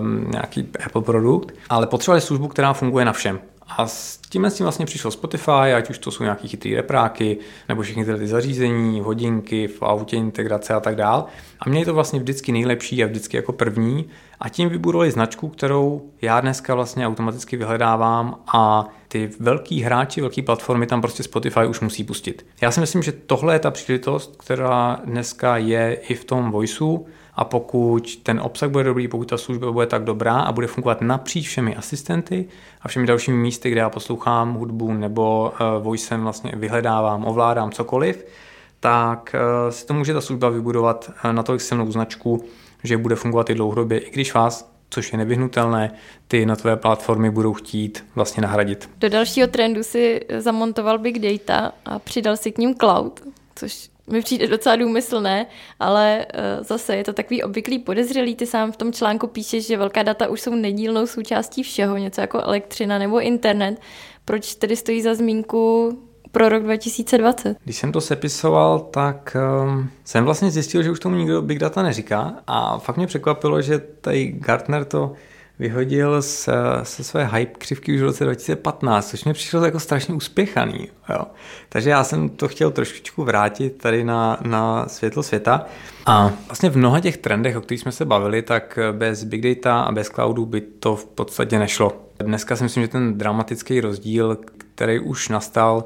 um, 0.00 0.30
nějaký 0.30 0.68
Apple 0.86 1.02
produkt, 1.02 1.54
ale 1.68 1.86
potřebovali 1.86 2.20
službu, 2.20 2.48
která 2.48 2.72
funguje 2.72 3.04
na 3.04 3.12
všem. 3.12 3.38
A 3.76 3.86
s 3.86 4.16
tím 4.16 4.44
s 4.44 4.54
tím 4.54 4.64
vlastně 4.64 4.86
přišel 4.86 5.10
Spotify, 5.10 5.50
ať 5.50 5.90
už 5.90 5.98
to 5.98 6.10
jsou 6.10 6.22
nějaký 6.22 6.48
chytrý 6.48 6.74
repráky, 6.74 7.38
nebo 7.68 7.82
všechny 7.82 8.04
tyhle 8.04 8.18
ty 8.18 8.26
zařízení, 8.26 9.00
hodinky, 9.00 9.68
v 9.68 9.82
autě 9.82 10.16
integrace 10.16 10.74
a 10.74 10.80
tak 10.80 10.96
dál. 10.96 11.26
A 11.60 11.68
měli 11.68 11.84
to 11.84 11.94
vlastně 11.94 12.20
vždycky 12.20 12.52
nejlepší 12.52 13.04
a 13.04 13.06
vždycky 13.06 13.36
jako 13.36 13.52
první. 13.52 14.06
A 14.40 14.48
tím 14.48 14.68
vybudovali 14.68 15.10
značku, 15.10 15.48
kterou 15.48 16.10
já 16.22 16.40
dneska 16.40 16.74
vlastně 16.74 17.06
automaticky 17.06 17.56
vyhledávám 17.56 18.36
a 18.54 18.88
ty 19.08 19.30
velký 19.40 19.82
hráči, 19.82 20.20
velké 20.20 20.42
platformy 20.42 20.86
tam 20.86 21.00
prostě 21.00 21.22
Spotify 21.22 21.66
už 21.68 21.80
musí 21.80 22.04
pustit. 22.04 22.46
Já 22.60 22.70
si 22.70 22.80
myslím, 22.80 23.02
že 23.02 23.12
tohle 23.12 23.54
je 23.54 23.58
ta 23.58 23.70
příležitost, 23.70 24.36
která 24.38 25.00
dneska 25.04 25.56
je 25.56 25.94
i 26.08 26.14
v 26.14 26.24
tom 26.24 26.50
voiceu, 26.50 27.06
a 27.34 27.44
pokud 27.44 28.16
ten 28.16 28.40
obsah 28.40 28.70
bude 28.70 28.84
dobrý, 28.84 29.08
pokud 29.08 29.28
ta 29.28 29.38
služba 29.38 29.72
bude 29.72 29.86
tak 29.86 30.04
dobrá 30.04 30.40
a 30.40 30.52
bude 30.52 30.66
fungovat 30.66 31.00
napříč 31.00 31.48
všemi 31.48 31.76
asistenty 31.76 32.48
a 32.82 32.88
všemi 32.88 33.06
dalšími 33.06 33.36
místy, 33.36 33.70
kde 33.70 33.80
já 33.80 33.90
poslouchám 33.90 34.54
hudbu 34.54 34.92
nebo 34.92 35.52
uh, 35.52 35.82
voicem 35.82 36.22
vlastně 36.22 36.52
vyhledávám, 36.56 37.24
ovládám 37.24 37.70
cokoliv, 37.70 38.26
tak 38.80 39.34
uh, 39.34 39.70
si 39.70 39.86
to 39.86 39.94
může 39.94 40.12
ta 40.12 40.20
služba 40.20 40.48
vybudovat 40.48 41.10
uh, 41.24 41.32
natolik 41.32 41.60
silnou 41.60 41.92
značku, 41.92 42.44
že 42.84 42.96
bude 42.96 43.16
fungovat 43.16 43.50
i 43.50 43.54
dlouhodobě, 43.54 43.98
i 43.98 44.10
když 44.10 44.34
vás 44.34 44.70
což 44.90 45.12
je 45.12 45.18
nevyhnutelné, 45.18 45.92
ty 46.28 46.46
na 46.46 46.56
tvé 46.56 46.76
platformy 46.76 47.30
budou 47.30 47.52
chtít 47.52 48.04
vlastně 48.14 48.42
nahradit. 48.42 48.90
Do 48.98 49.08
dalšího 49.08 49.46
trendu 49.46 49.82
si 49.82 50.20
zamontoval 50.38 50.98
Big 50.98 51.18
Data 51.18 51.72
a 51.84 51.98
přidal 51.98 52.36
si 52.36 52.52
k 52.52 52.58
ním 52.58 52.74
cloud, 52.74 53.20
což 53.54 53.90
mi 54.10 54.20
přijde 54.20 54.46
docela 54.46 54.76
důmyslné, 54.76 55.46
ale 55.80 56.26
uh, 56.34 56.64
zase 56.64 56.96
je 56.96 57.04
to 57.04 57.12
takový 57.12 57.42
obvyklý 57.42 57.78
podezřelý. 57.78 58.36
Ty 58.36 58.46
sám 58.46 58.72
v 58.72 58.76
tom 58.76 58.92
článku 58.92 59.26
píšeš, 59.26 59.66
že 59.66 59.76
velká 59.76 60.02
data 60.02 60.28
už 60.28 60.40
jsou 60.40 60.54
nedílnou 60.54 61.06
součástí 61.06 61.62
všeho, 61.62 61.96
něco 61.96 62.20
jako 62.20 62.40
elektřina 62.40 62.98
nebo 62.98 63.20
internet. 63.20 63.80
Proč 64.24 64.54
tedy 64.54 64.76
stojí 64.76 65.02
za 65.02 65.14
zmínku 65.14 65.92
pro 66.32 66.48
rok 66.48 66.62
2020? 66.62 67.56
Když 67.64 67.76
jsem 67.76 67.92
to 67.92 68.00
sepisoval, 68.00 68.78
tak 68.78 69.36
um, 69.64 69.90
jsem 70.04 70.24
vlastně 70.24 70.50
zjistil, 70.50 70.82
že 70.82 70.90
už 70.90 71.00
tomu 71.00 71.16
nikdo 71.16 71.42
Big 71.42 71.58
Data 71.58 71.82
neříká 71.82 72.34
a 72.46 72.78
fakt 72.78 72.96
mě 72.96 73.06
překvapilo, 73.06 73.62
že 73.62 73.78
tady 73.78 74.26
Gartner 74.26 74.84
to 74.84 75.12
vyhodil 75.60 76.22
z, 76.22 76.48
se 76.82 77.04
své 77.04 77.26
hype 77.26 77.58
křivky 77.58 77.94
už 77.94 78.00
v 78.00 78.04
roce 78.04 78.24
2015, 78.24 79.10
což 79.10 79.24
mě 79.24 79.34
přišlo 79.34 79.64
jako 79.64 79.80
strašně 79.80 80.14
uspěchaný. 80.14 80.88
Jo. 81.08 81.22
Takže 81.68 81.90
já 81.90 82.04
jsem 82.04 82.28
to 82.28 82.48
chtěl 82.48 82.70
trošičku 82.70 83.24
vrátit 83.24 83.70
tady 83.70 84.04
na, 84.04 84.38
na 84.42 84.88
světlo 84.88 85.22
světa. 85.22 85.66
A 86.06 86.32
vlastně 86.46 86.70
v 86.70 86.76
mnoha 86.76 87.00
těch 87.00 87.16
trendech, 87.16 87.56
o 87.56 87.60
kterých 87.60 87.80
jsme 87.80 87.92
se 87.92 88.04
bavili, 88.04 88.42
tak 88.42 88.78
bez 88.92 89.24
big 89.24 89.42
data 89.42 89.80
a 89.80 89.92
bez 89.92 90.08
cloudu 90.08 90.46
by 90.46 90.60
to 90.60 90.96
v 90.96 91.04
podstatě 91.04 91.58
nešlo. 91.58 91.92
Dneska 92.18 92.56
si 92.56 92.62
myslím, 92.62 92.82
že 92.82 92.88
ten 92.88 93.18
dramatický 93.18 93.80
rozdíl, 93.80 94.38
který 94.74 95.00
už 95.00 95.28
nastal, 95.28 95.84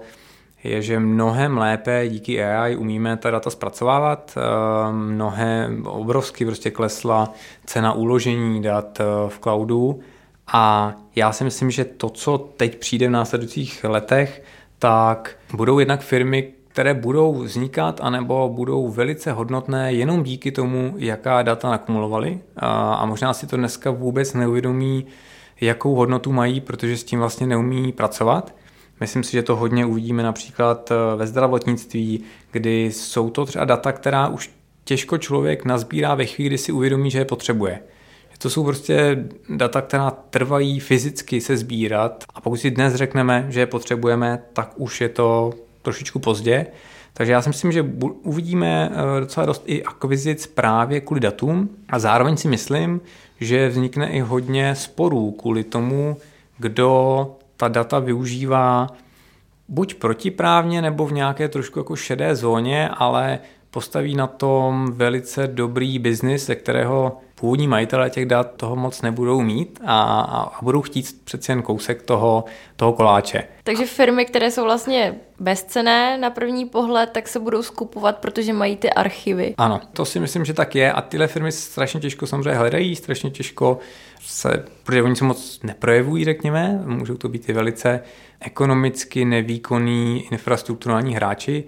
je, 0.64 0.82
že 0.82 1.00
mnohem 1.00 1.58
lépe 1.58 2.08
díky 2.08 2.44
AI 2.44 2.76
umíme 2.76 3.16
ta 3.16 3.30
data 3.30 3.50
zpracovávat. 3.50 4.34
Eh, 4.36 4.92
mnohem 4.92 5.86
obrovsky 5.86 6.44
prostě 6.44 6.70
klesla 6.70 7.32
cena 7.64 7.92
uložení 7.92 8.62
dat 8.62 9.00
eh, 9.00 9.04
v 9.28 9.38
cloudu 9.38 10.00
a 10.46 10.94
já 11.16 11.32
si 11.32 11.44
myslím, 11.44 11.70
že 11.70 11.84
to, 11.84 12.10
co 12.10 12.38
teď 12.38 12.78
přijde 12.78 13.08
v 13.08 13.10
následujících 13.10 13.84
letech, 13.84 14.42
tak 14.78 15.36
budou 15.54 15.78
jednak 15.78 16.00
firmy, 16.00 16.52
které 16.68 16.94
budou 16.94 17.32
vznikat 17.32 18.00
anebo 18.02 18.48
budou 18.48 18.88
velice 18.88 19.32
hodnotné 19.32 19.92
jenom 19.92 20.22
díky 20.22 20.52
tomu, 20.52 20.94
jaká 20.96 21.42
data 21.42 21.70
nakumulovali 21.70 22.40
a, 22.56 22.94
a 22.94 23.06
možná 23.06 23.32
si 23.32 23.46
to 23.46 23.56
dneska 23.56 23.90
vůbec 23.90 24.34
neuvědomí, 24.34 25.06
jakou 25.60 25.94
hodnotu 25.94 26.32
mají, 26.32 26.60
protože 26.60 26.96
s 26.96 27.04
tím 27.04 27.18
vlastně 27.18 27.46
neumí 27.46 27.92
pracovat. 27.92 28.54
Myslím 29.04 29.22
si, 29.22 29.32
že 29.32 29.42
to 29.42 29.56
hodně 29.56 29.86
uvidíme 29.86 30.22
například 30.22 30.90
eh, 30.90 31.16
ve 31.16 31.26
zdravotnictví, 31.26 32.24
kdy 32.52 32.92
jsou 32.92 33.30
to 33.30 33.44
třeba 33.44 33.64
data, 33.64 33.92
která 33.92 34.28
už 34.28 34.50
těžko 34.84 35.18
člověk 35.18 35.64
nazbírá 35.64 36.14
ve 36.14 36.26
chvíli, 36.26 36.48
kdy 36.48 36.58
si 36.58 36.72
uvědomí, 36.72 37.10
že 37.10 37.18
je 37.18 37.24
potřebuje. 37.24 37.80
To 38.38 38.50
jsou 38.50 38.64
prostě 38.64 39.24
data, 39.48 39.82
která 39.82 40.10
trvají 40.10 40.80
fyzicky 40.80 41.40
se 41.40 41.56
sbírat 41.56 42.24
a 42.34 42.40
pokud 42.40 42.56
si 42.56 42.70
dnes 42.70 42.94
řekneme, 42.94 43.46
že 43.48 43.60
je 43.60 43.66
potřebujeme, 43.66 44.42
tak 44.52 44.72
už 44.76 45.00
je 45.00 45.08
to 45.08 45.52
trošičku 45.82 46.18
pozdě. 46.18 46.66
Takže 47.14 47.32
já 47.32 47.42
si 47.42 47.48
myslím, 47.48 47.72
že 47.72 47.86
uvidíme 48.22 48.92
eh, 48.92 49.20
docela 49.20 49.46
dost 49.46 49.62
i 49.66 49.84
akvizic 49.84 50.46
právě 50.46 51.00
kvůli 51.00 51.20
datům 51.20 51.70
a 51.88 51.98
zároveň 51.98 52.36
si 52.36 52.48
myslím, 52.48 53.00
že 53.40 53.68
vznikne 53.68 54.08
i 54.08 54.20
hodně 54.20 54.74
sporů 54.74 55.30
kvůli 55.30 55.64
tomu, 55.64 56.16
kdo 56.58 57.36
ta 57.64 57.68
data 57.68 57.98
využívá 57.98 58.86
buď 59.68 59.94
protiprávně 59.94 60.82
nebo 60.82 61.06
v 61.06 61.12
nějaké 61.12 61.48
trošku 61.48 61.78
jako 61.78 61.96
šedé 61.96 62.36
zóně, 62.36 62.88
ale 62.88 63.38
postaví 63.70 64.14
na 64.14 64.26
tom 64.26 64.92
velice 64.92 65.46
dobrý 65.46 65.98
biznis, 65.98 66.46
ze 66.46 66.54
kterého 66.54 67.20
původní 67.34 67.68
majitelé 67.68 68.10
těch 68.10 68.26
dat 68.26 68.50
toho 68.56 68.76
moc 68.76 69.02
nebudou 69.02 69.40
mít 69.40 69.80
a, 69.86 70.20
a 70.20 70.64
budou 70.64 70.82
chtít 70.82 71.20
přeci 71.24 71.52
jen 71.52 71.62
kousek 71.62 72.02
toho, 72.02 72.44
toho 72.76 72.92
koláče. 72.92 73.44
Takže 73.64 73.86
firmy, 73.86 74.24
které 74.24 74.50
jsou 74.50 74.64
vlastně 74.64 75.14
bezcené 75.40 76.18
na 76.18 76.30
první 76.30 76.66
pohled, 76.66 77.10
tak 77.10 77.28
se 77.28 77.38
budou 77.40 77.62
skupovat, 77.62 78.18
protože 78.18 78.52
mají 78.52 78.76
ty 78.76 78.90
archivy. 78.90 79.54
Ano, 79.58 79.80
to 79.92 80.04
si 80.04 80.20
myslím, 80.20 80.44
že 80.44 80.52
tak 80.52 80.74
je 80.74 80.92
a 80.92 81.00
tyhle 81.00 81.26
firmy 81.26 81.52
strašně 81.52 82.00
těžko 82.00 82.26
samozřejmě 82.26 82.54
hledají, 82.58 82.96
strašně 82.96 83.30
těžko 83.30 83.78
se, 84.20 84.64
protože 84.84 85.02
oni 85.02 85.16
se 85.16 85.24
moc 85.24 85.60
neprojevují, 85.62 86.24
řekněme, 86.24 86.82
můžou 86.86 87.16
to 87.16 87.28
být 87.28 87.48
i 87.48 87.52
velice 87.52 88.00
ekonomicky 88.40 89.24
nevýkonní 89.24 90.24
infrastrukturální 90.30 91.14
hráči, 91.14 91.64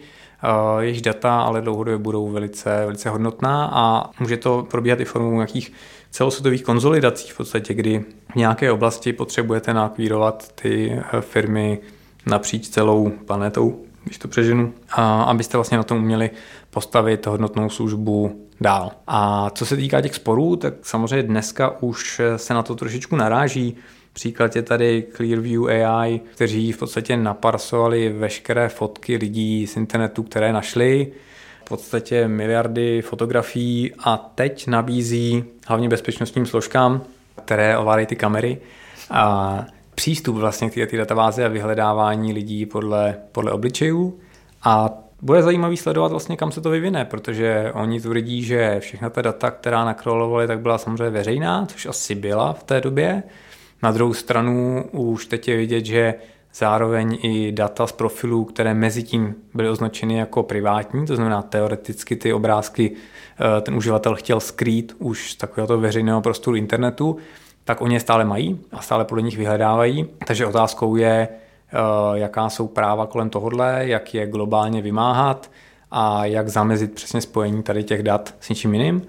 jejich 0.81 1.03
data 1.03 1.41
ale 1.41 1.61
dlouhodobě 1.61 1.99
budou 1.99 2.29
velice, 2.29 2.85
velice 2.85 3.11
hodnotná 3.11 3.71
a 3.73 4.11
může 4.21 4.37
to 4.37 4.67
probíhat 4.71 5.01
i 5.01 5.05
formou 5.05 5.35
nějakých 5.35 5.66
celosvětových 6.11 6.63
konzolidací 6.63 7.31
v 7.31 7.37
podstatě, 7.37 7.75
kdy 7.75 8.05
v 8.33 8.37
nějaké 8.37 8.73
oblasti 8.73 9.13
potřebujete 9.13 9.75
nakvírovat 9.75 10.53
ty 10.55 10.93
eh, 10.93 11.21
firmy 11.21 11.79
napříč 12.27 12.69
celou 12.69 13.11
planetou, 13.27 13.85
když 14.05 14.19
to 14.19 14.29
přeženu, 14.29 14.73
a 14.91 15.23
abyste 15.23 15.57
vlastně 15.57 15.77
na 15.77 15.83
tom 15.83 15.99
uměli 15.99 16.31
postavit 16.71 17.27
hodnotnou 17.27 17.71
službu 17.71 18.47
dál. 18.61 18.91
A 19.07 19.51
co 19.51 19.67
se 19.67 19.77
týká 19.77 20.01
těch 20.01 20.15
sporů, 20.15 20.57
tak 20.57 20.75
samozřejmě 20.83 21.23
dneska 21.23 21.83
už 21.83 22.21
se 22.37 22.55
na 22.55 22.63
to 22.63 22.75
trošičku 22.75 23.17
naráží. 23.17 23.77
Příklad 24.13 24.57
je 24.57 24.63
tady 24.63 25.07
Clearview 25.17 25.67
AI, 25.67 26.21
kteří 26.35 26.73
v 26.73 26.79
podstatě 26.79 27.17
naparsovali 27.17 28.09
veškeré 28.09 28.69
fotky 28.69 29.17
lidí 29.17 29.67
z 29.67 29.77
internetu, 29.77 30.23
které 30.23 30.53
našli, 30.53 31.13
v 31.67 31.69
podstatě 31.69 32.29
miliardy 32.29 33.03
fotografií 33.03 33.93
a 34.05 34.17
teď 34.35 34.67
nabízí 34.67 35.45
hlavně 35.67 35.89
bezpečnostním 35.89 36.47
složkám, 36.47 37.03
které 37.45 37.79
ovládají 37.79 38.07
ty 38.07 38.17
kamery, 38.17 38.59
a 39.11 39.65
přístup 39.95 40.37
vlastně 40.37 40.71
k 40.71 40.91
té 40.91 40.97
databázi 40.97 41.45
a 41.45 41.49
vyhledávání 41.49 42.33
lidí 42.33 42.67
podle, 42.67 43.17
podle 43.33 43.53
obličejů. 43.53 44.19
A 44.65 44.91
bude 45.23 45.43
zajímavý 45.43 45.77
sledovat 45.77 46.11
vlastně, 46.11 46.37
kam 46.37 46.53
se 46.53 46.61
to 46.61 46.71
vyvine, 46.71 47.05
protože 47.05 47.73
oni 47.75 48.01
tvrdí, 48.01 48.43
že 48.43 48.81
všechna 48.81 49.11
ta 49.11 49.23
data, 49.23 49.51
která 49.51 49.85
nakrolovali, 49.85 50.47
tak 50.47 50.61
byla 50.61 50.79
samozřejmě 50.79 51.11
veřejná, 51.11 51.67
což 51.67 51.87
asi 51.87 52.15
byla 52.15 52.53
v 52.53 52.63
té 52.63 52.81
době. 52.81 53.23
Na 53.83 53.93
druhou 53.93 54.15
stranu 54.15 54.85
už 54.93 55.27
teď 55.27 55.49
je 55.49 55.57
vidět, 55.57 55.85
že 55.85 56.15
zároveň 56.59 57.19
i 57.23 57.53
data 57.53 57.87
z 57.87 57.93
profilů, 57.93 58.45
které 58.45 58.75
mezi 58.75 59.03
tím 59.03 59.35
byly 59.55 59.69
označeny 59.69 60.17
jako 60.17 60.43
privátní, 60.43 61.07
to 61.07 61.17
znamená 61.17 61.43
teoreticky 61.43 62.17
ty 62.17 62.33
obrázky 62.33 62.93
eh, 62.93 63.61
ten 63.61 63.75
uživatel 63.75 64.15
chtěl 64.15 64.41
skrýt 64.41 64.97
už 64.99 65.31
z 65.33 65.37
takového 65.37 65.81
veřejného 65.81 66.21
prostoru 66.21 66.57
internetu, 66.57 67.17
tak 67.65 67.81
oni 67.81 67.95
je 67.95 68.01
stále 68.01 68.25
mají 68.25 68.61
a 68.73 68.83
stále 68.83 69.05
podle 69.05 69.23
nich 69.23 69.37
vyhledávají. 69.39 70.07
Takže 70.27 70.47
otázkou 70.47 70.97
je, 70.97 71.29
eh, 71.29 71.79
jaká 72.15 72.51
jsou 72.51 72.69
práva 72.69 73.07
kolem 73.07 73.31
tohohle, 73.31 73.87
jak 73.87 74.15
je 74.15 74.27
globálně 74.27 74.83
vymáhat 74.83 75.51
a 75.91 76.25
jak 76.25 76.49
zamezit 76.49 76.95
přesně 76.95 77.21
spojení 77.21 77.63
tady 77.63 77.85
těch 77.85 78.03
dat 78.03 78.35
s 78.41 78.49
něčím 78.49 78.75
jiným 78.75 79.03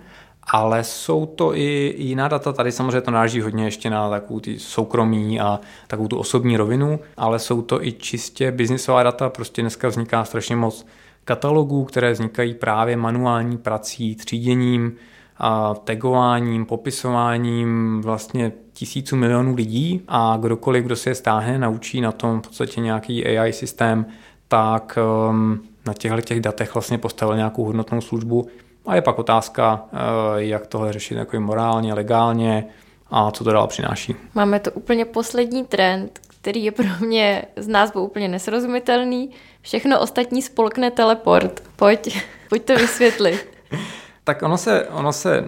ale 0.52 0.84
jsou 0.84 1.26
to 1.26 1.56
i 1.56 1.96
jiná 1.98 2.28
data. 2.28 2.54
Tady 2.54 2.72
samozřejmě 2.72 3.02
to 3.02 3.12
náleží 3.12 3.42
hodně 3.42 3.66
ještě 3.66 3.90
na 3.90 4.10
takovou 4.10 4.40
ty 4.40 4.60
soukromí 4.60 5.40
a 5.40 5.60
takovou 5.88 6.08
tu 6.08 6.18
osobní 6.18 6.58
rovinu, 6.58 7.00
ale 7.18 7.40
jsou 7.40 7.62
to 7.62 7.86
i 7.86 7.92
čistě 7.92 8.52
biznisová 8.52 9.04
data. 9.04 9.30
Prostě 9.30 9.62
dneska 9.62 9.88
vzniká 9.88 10.26
strašně 10.26 10.56
moc 10.56 10.86
katalogů, 11.26 11.84
které 11.86 12.12
vznikají 12.12 12.54
právě 12.54 12.98
manuální 12.98 13.58
prací, 13.58 14.16
tříděním, 14.16 14.96
a 15.40 15.76
tagováním, 15.84 16.66
popisováním 16.66 18.02
vlastně 18.02 18.52
tisíců 18.74 19.16
milionů 19.16 19.56
lidí 19.56 20.02
a 20.08 20.38
kdokoliv, 20.42 20.86
kdo 20.86 20.96
si 20.96 21.10
je 21.10 21.16
stáhne, 21.16 21.60
naučí 21.60 22.02
na 22.02 22.12
tom 22.12 22.42
v 22.42 22.48
podstatě 22.48 22.82
nějaký 22.82 23.26
AI 23.26 23.54
systém, 23.54 24.06
tak 24.48 25.00
um, 25.30 25.60
na 25.86 25.94
těchto 25.94 26.22
těch 26.22 26.42
datech 26.42 26.74
vlastně 26.74 26.98
postavil 26.98 27.36
nějakou 27.36 27.66
hodnotnou 27.66 28.02
službu. 28.02 28.48
A 28.88 28.96
je 28.96 29.02
pak 29.02 29.20
otázka, 29.20 29.86
uh, 29.92 30.00
jak 30.36 30.68
tohle 30.68 30.94
řešit 30.94 31.16
jako 31.16 31.40
morálně, 31.40 31.94
legálně 31.94 32.68
a 33.12 33.32
co 33.32 33.44
to 33.44 33.52
dál 33.52 33.68
přináší. 33.68 34.16
Máme 34.36 34.60
to 34.60 34.72
úplně 34.72 35.06
poslední 35.06 35.66
trend, 35.66 36.20
který 36.42 36.64
je 36.64 36.72
pro 36.72 36.86
mě 37.00 37.44
z 37.56 37.68
názvu 37.68 38.02
úplně 38.02 38.28
nesrozumitelný. 38.28 39.30
Všechno 39.62 40.00
ostatní 40.00 40.42
spolkne 40.42 40.92
teleport. 40.92 41.64
Pojď, 41.76 42.22
pojď 42.50 42.64
to 42.64 42.76
vysvětlit. 42.76 43.48
tak 44.24 44.44
ono 44.44 44.58
se, 44.58 44.88
ono 44.88 45.14
se 45.14 45.44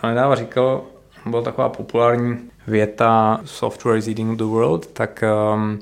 to 0.00 0.06
nedává 0.06 0.34
říkalo, 0.34 0.86
byla 1.26 1.42
taková 1.42 1.68
populární 1.68 2.50
věta 2.66 3.40
software 3.44 3.96
is 3.96 4.08
eating 4.08 4.38
the 4.38 4.44
world, 4.44 4.86
tak 4.86 5.24
um, 5.54 5.78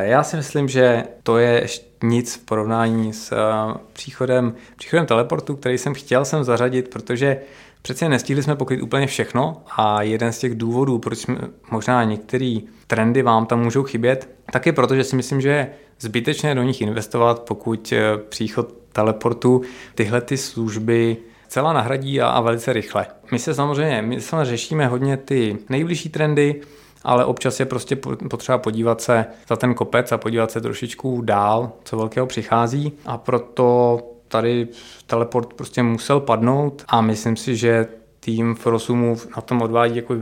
já 0.00 0.22
si 0.22 0.36
myslím, 0.36 0.68
že 0.68 1.04
to 1.22 1.38
je 1.38 1.66
nic 2.02 2.34
v 2.34 2.44
porovnání 2.44 3.12
s 3.12 3.32
uh, 3.32 3.76
příchodem, 3.92 4.54
příchodem 4.76 5.06
teleportu, 5.06 5.56
který 5.56 5.78
jsem 5.78 5.94
chtěl 5.94 6.24
sem 6.24 6.44
zařadit, 6.44 6.88
protože 6.88 7.40
přece 7.82 8.08
nestihli 8.08 8.42
jsme 8.42 8.56
pokryt 8.56 8.82
úplně 8.82 9.06
všechno 9.06 9.62
a 9.76 10.02
jeden 10.02 10.32
z 10.32 10.38
těch 10.38 10.54
důvodů, 10.54 10.98
proč 10.98 11.18
jsme, 11.18 11.38
možná 11.70 12.04
některé 12.04 12.58
trendy 12.86 13.22
vám 13.22 13.46
tam 13.46 13.62
můžou 13.62 13.82
chybět, 13.82 14.28
tak 14.52 14.66
je 14.66 14.72
proto, 14.72 14.94
že 14.94 15.04
si 15.04 15.16
myslím, 15.16 15.40
že 15.40 15.48
je 15.48 15.70
zbytečné 16.00 16.54
do 16.54 16.62
nich 16.62 16.80
investovat, 16.80 17.42
pokud 17.42 17.92
uh, 17.92 18.20
příchod 18.28 18.72
teleportu 18.92 19.62
tyhle 19.94 20.20
ty 20.20 20.36
služby 20.36 21.16
celá 21.48 21.72
nahradí 21.72 22.20
a, 22.20 22.28
a 22.28 22.40
velice 22.40 22.72
rychle. 22.72 23.06
My 23.32 23.38
se 23.38 23.54
samozřejmě, 23.54 24.02
my 24.02 24.20
se 24.20 24.44
řešíme 24.44 24.86
hodně 24.86 25.16
ty 25.16 25.58
nejbližší 25.68 26.08
trendy, 26.08 26.60
ale 27.02 27.24
občas 27.24 27.60
je 27.60 27.66
prostě 27.66 27.96
potřeba 28.30 28.58
podívat 28.58 29.00
se 29.00 29.26
za 29.48 29.56
ten 29.56 29.74
kopec 29.74 30.12
a 30.12 30.18
podívat 30.18 30.50
se 30.50 30.60
trošičku 30.60 31.20
dál, 31.20 31.72
co 31.84 31.96
velkého 31.96 32.26
přichází 32.26 32.92
a 33.06 33.18
proto 33.18 33.98
tady 34.28 34.68
teleport 35.06 35.54
prostě 35.54 35.82
musel 35.82 36.20
padnout 36.20 36.84
a 36.88 37.00
myslím 37.00 37.36
si, 37.36 37.56
že 37.56 37.86
tým 38.20 38.54
Frosumu 38.54 39.16
na 39.36 39.42
tom 39.42 39.62
odvádí 39.62 39.96
jako 39.96 40.14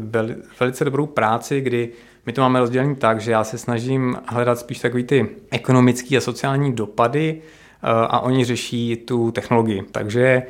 velice 0.60 0.84
dobrou 0.84 1.06
práci, 1.06 1.60
kdy 1.60 1.92
my 2.26 2.32
to 2.32 2.40
máme 2.40 2.60
rozdělený 2.60 2.96
tak, 2.96 3.20
že 3.20 3.32
já 3.32 3.44
se 3.44 3.58
snažím 3.58 4.16
hledat 4.26 4.58
spíš 4.58 4.78
takový 4.78 5.04
ty 5.04 5.28
ekonomické 5.50 6.16
a 6.16 6.20
sociální 6.20 6.72
dopady 6.72 7.42
eh, 7.42 7.86
a 7.90 8.20
oni 8.20 8.44
řeší 8.44 8.96
tu 8.96 9.30
technologii. 9.30 9.82
Takže 9.92 10.42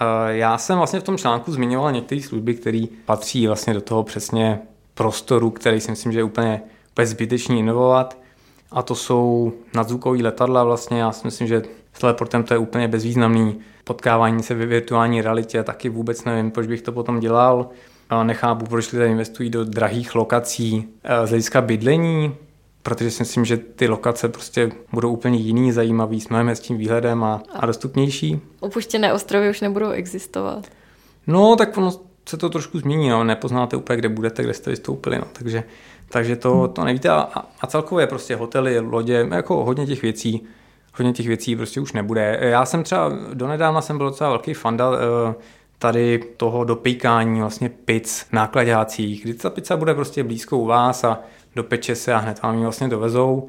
Eh, 0.00 0.36
já 0.36 0.58
jsem 0.58 0.78
vlastně 0.78 1.00
v 1.00 1.02
tom 1.02 1.18
článku 1.18 1.52
zmiňoval 1.52 1.92
některé 1.92 2.20
služby, 2.22 2.54
které 2.54 2.84
patří 3.04 3.46
vlastně 3.46 3.74
do 3.74 3.80
toho 3.80 4.02
přesně 4.02 4.60
prostoru, 4.96 5.50
který 5.50 5.80
si 5.80 5.90
myslím, 5.90 6.12
že 6.12 6.18
je 6.18 6.24
úplně, 6.24 6.62
úplně 6.92 7.06
zbytečný 7.06 7.58
inovovat. 7.58 8.18
A 8.70 8.82
to 8.82 8.94
jsou 8.94 9.52
nadzvukové 9.74 10.22
letadla 10.22 10.64
vlastně. 10.64 11.00
Já 11.00 11.12
si 11.12 11.26
myslím, 11.26 11.48
že 11.48 11.62
s 11.92 11.98
teleportem 11.98 12.42
to 12.42 12.54
je 12.54 12.58
úplně 12.58 12.88
bezvýznamný. 12.88 13.58
Potkávání 13.84 14.42
se 14.42 14.54
ve 14.54 14.66
virtuální 14.66 15.22
realitě 15.22 15.62
taky 15.62 15.88
vůbec 15.88 16.24
nevím, 16.24 16.50
proč 16.50 16.66
bych 16.66 16.82
to 16.82 16.92
potom 16.92 17.20
dělal. 17.20 17.68
Nechápu, 18.22 18.66
proč 18.66 18.92
lidé 18.92 19.06
investují 19.06 19.50
do 19.50 19.64
drahých 19.64 20.14
lokací 20.14 20.88
eh, 21.04 21.26
z 21.26 21.28
hlediska 21.28 21.60
bydlení, 21.60 22.34
protože 22.82 23.10
si 23.10 23.22
myslím, 23.22 23.44
že 23.44 23.56
ty 23.56 23.88
lokace 23.88 24.28
prostě 24.28 24.72
budou 24.92 25.12
úplně 25.12 25.38
jiný, 25.38 25.72
zajímavý, 25.72 26.20
s 26.20 26.28
mnohem 26.28 26.54
tím 26.54 26.76
výhledem 26.76 27.24
a, 27.24 27.42
a 27.54 27.66
dostupnější. 27.66 28.40
Opuštěné 28.60 29.12
ostrovy 29.12 29.50
už 29.50 29.60
nebudou 29.60 29.90
existovat. 29.90 30.66
No, 31.26 31.56
tak 31.56 31.76
ono 31.76 31.92
se 32.28 32.36
to 32.36 32.50
trošku 32.50 32.78
změní, 32.78 33.08
no. 33.08 33.24
nepoznáte 33.24 33.76
úplně, 33.76 33.96
kde 33.96 34.08
budete, 34.08 34.42
kde 34.42 34.54
jste 34.54 34.70
vystoupili, 34.70 35.18
no. 35.18 35.24
takže, 35.32 35.64
takže 36.08 36.36
to, 36.36 36.68
to 36.68 36.84
nevíte 36.84 37.08
a, 37.08 37.28
a 37.60 37.66
celkově 37.66 38.06
prostě 38.06 38.36
hotely, 38.36 38.80
lodě, 38.80 39.28
jako 39.34 39.64
hodně 39.64 39.86
těch 39.86 40.02
věcí, 40.02 40.46
hodně 40.98 41.12
těch 41.12 41.26
věcí 41.26 41.56
prostě 41.56 41.80
už 41.80 41.92
nebude. 41.92 42.38
Já 42.42 42.64
jsem 42.64 42.82
třeba, 42.82 43.12
donedávna 43.34 43.80
jsem 43.80 43.98
byl 43.98 44.06
docela 44.06 44.30
velký 44.30 44.54
fanda 44.54 44.90
eh, 44.94 45.34
tady 45.78 46.20
toho 46.36 46.64
dopíkání 46.64 47.40
vlastně 47.40 47.68
pic 47.68 48.26
nákladácích, 48.32 49.22
kdy 49.22 49.34
ta 49.34 49.50
pizza 49.50 49.76
bude 49.76 49.94
prostě 49.94 50.24
blízko 50.24 50.58
u 50.58 50.66
vás 50.66 51.04
a 51.04 51.18
dopeče 51.56 51.94
se 51.94 52.14
a 52.14 52.18
hned 52.18 52.42
vám 52.42 52.56
ji 52.56 52.62
vlastně 52.62 52.88
dovezou, 52.88 53.48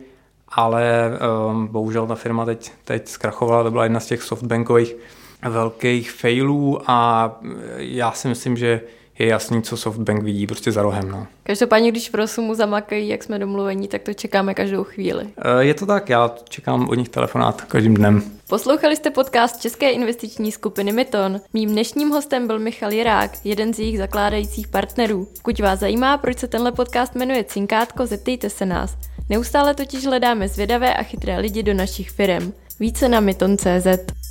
ale 0.50 1.12
um, 1.50 1.68
bohužel 1.68 2.08
ta 2.08 2.16
firma 2.16 2.46
teď, 2.46 2.72
teď 2.84 3.08
zkrachovala, 3.08 3.64
to 3.64 3.72
byla 3.72 3.84
jedna 3.84 4.00
z 4.00 4.06
těch 4.06 4.24
softbankových 4.24 4.96
velkých 5.42 6.12
failů 6.12 6.80
a 6.88 7.32
já 7.78 8.12
si 8.12 8.28
myslím, 8.28 8.58
že 8.58 8.82
je 9.20 9.28
jasný, 9.28 9.64
co 9.64 9.78
Softbank 9.78 10.24
vidí 10.24 10.48
prostě 10.48 10.72
za 10.72 10.82
rohem. 10.82 11.12
No. 11.12 11.28
Každopádně, 11.44 11.92
když 11.92 12.10
v 12.10 12.16
Rosumu 12.16 12.56
zamakají, 12.56 13.08
jak 13.08 13.24
jsme 13.24 13.40
domluvení, 13.40 13.88
tak 13.88 14.02
to 14.02 14.14
čekáme 14.14 14.54
každou 14.54 14.84
chvíli. 14.84 15.28
Eh, 15.38 15.64
je 15.64 15.74
to 15.74 15.86
tak, 15.86 16.10
já 16.10 16.36
čekám 16.50 16.90
od 16.90 16.96
nich 16.96 17.10
telefonát 17.10 17.62
každým 17.62 17.94
dnem. 17.94 18.24
Poslouchali 18.50 18.96
jste 18.96 19.10
podcast 19.10 19.62
České 19.62 19.92
investiční 19.92 20.52
skupiny 20.52 20.92
Myton. 20.92 21.42
Mým 21.54 21.70
dnešním 21.70 22.10
hostem 22.10 22.48
byl 22.48 22.60
Michal 22.60 22.92
Jirák, 22.92 23.32
jeden 23.44 23.74
z 23.74 23.80
jejich 23.80 23.98
zakládajících 23.98 24.68
partnerů. 24.68 25.28
Pokud 25.42 25.60
vás 25.60 25.80
zajímá, 25.80 26.18
proč 26.18 26.40
se 26.40 26.48
tenhle 26.48 26.72
podcast 26.72 27.16
jmenuje 27.16 27.44
Cinkátko, 27.44 28.06
zeptejte 28.06 28.50
se 28.50 28.66
nás. 28.66 28.98
Neustále 29.30 29.74
totiž 29.74 30.06
hledáme 30.06 30.48
zvědavé 30.48 30.94
a 30.94 31.04
chytré 31.04 31.40
lidi 31.40 31.64
do 31.64 31.74
našich 31.74 32.10
firm. 32.10 32.54
Více 32.80 33.10
na 33.10 33.20
myton.cz. 33.20 34.27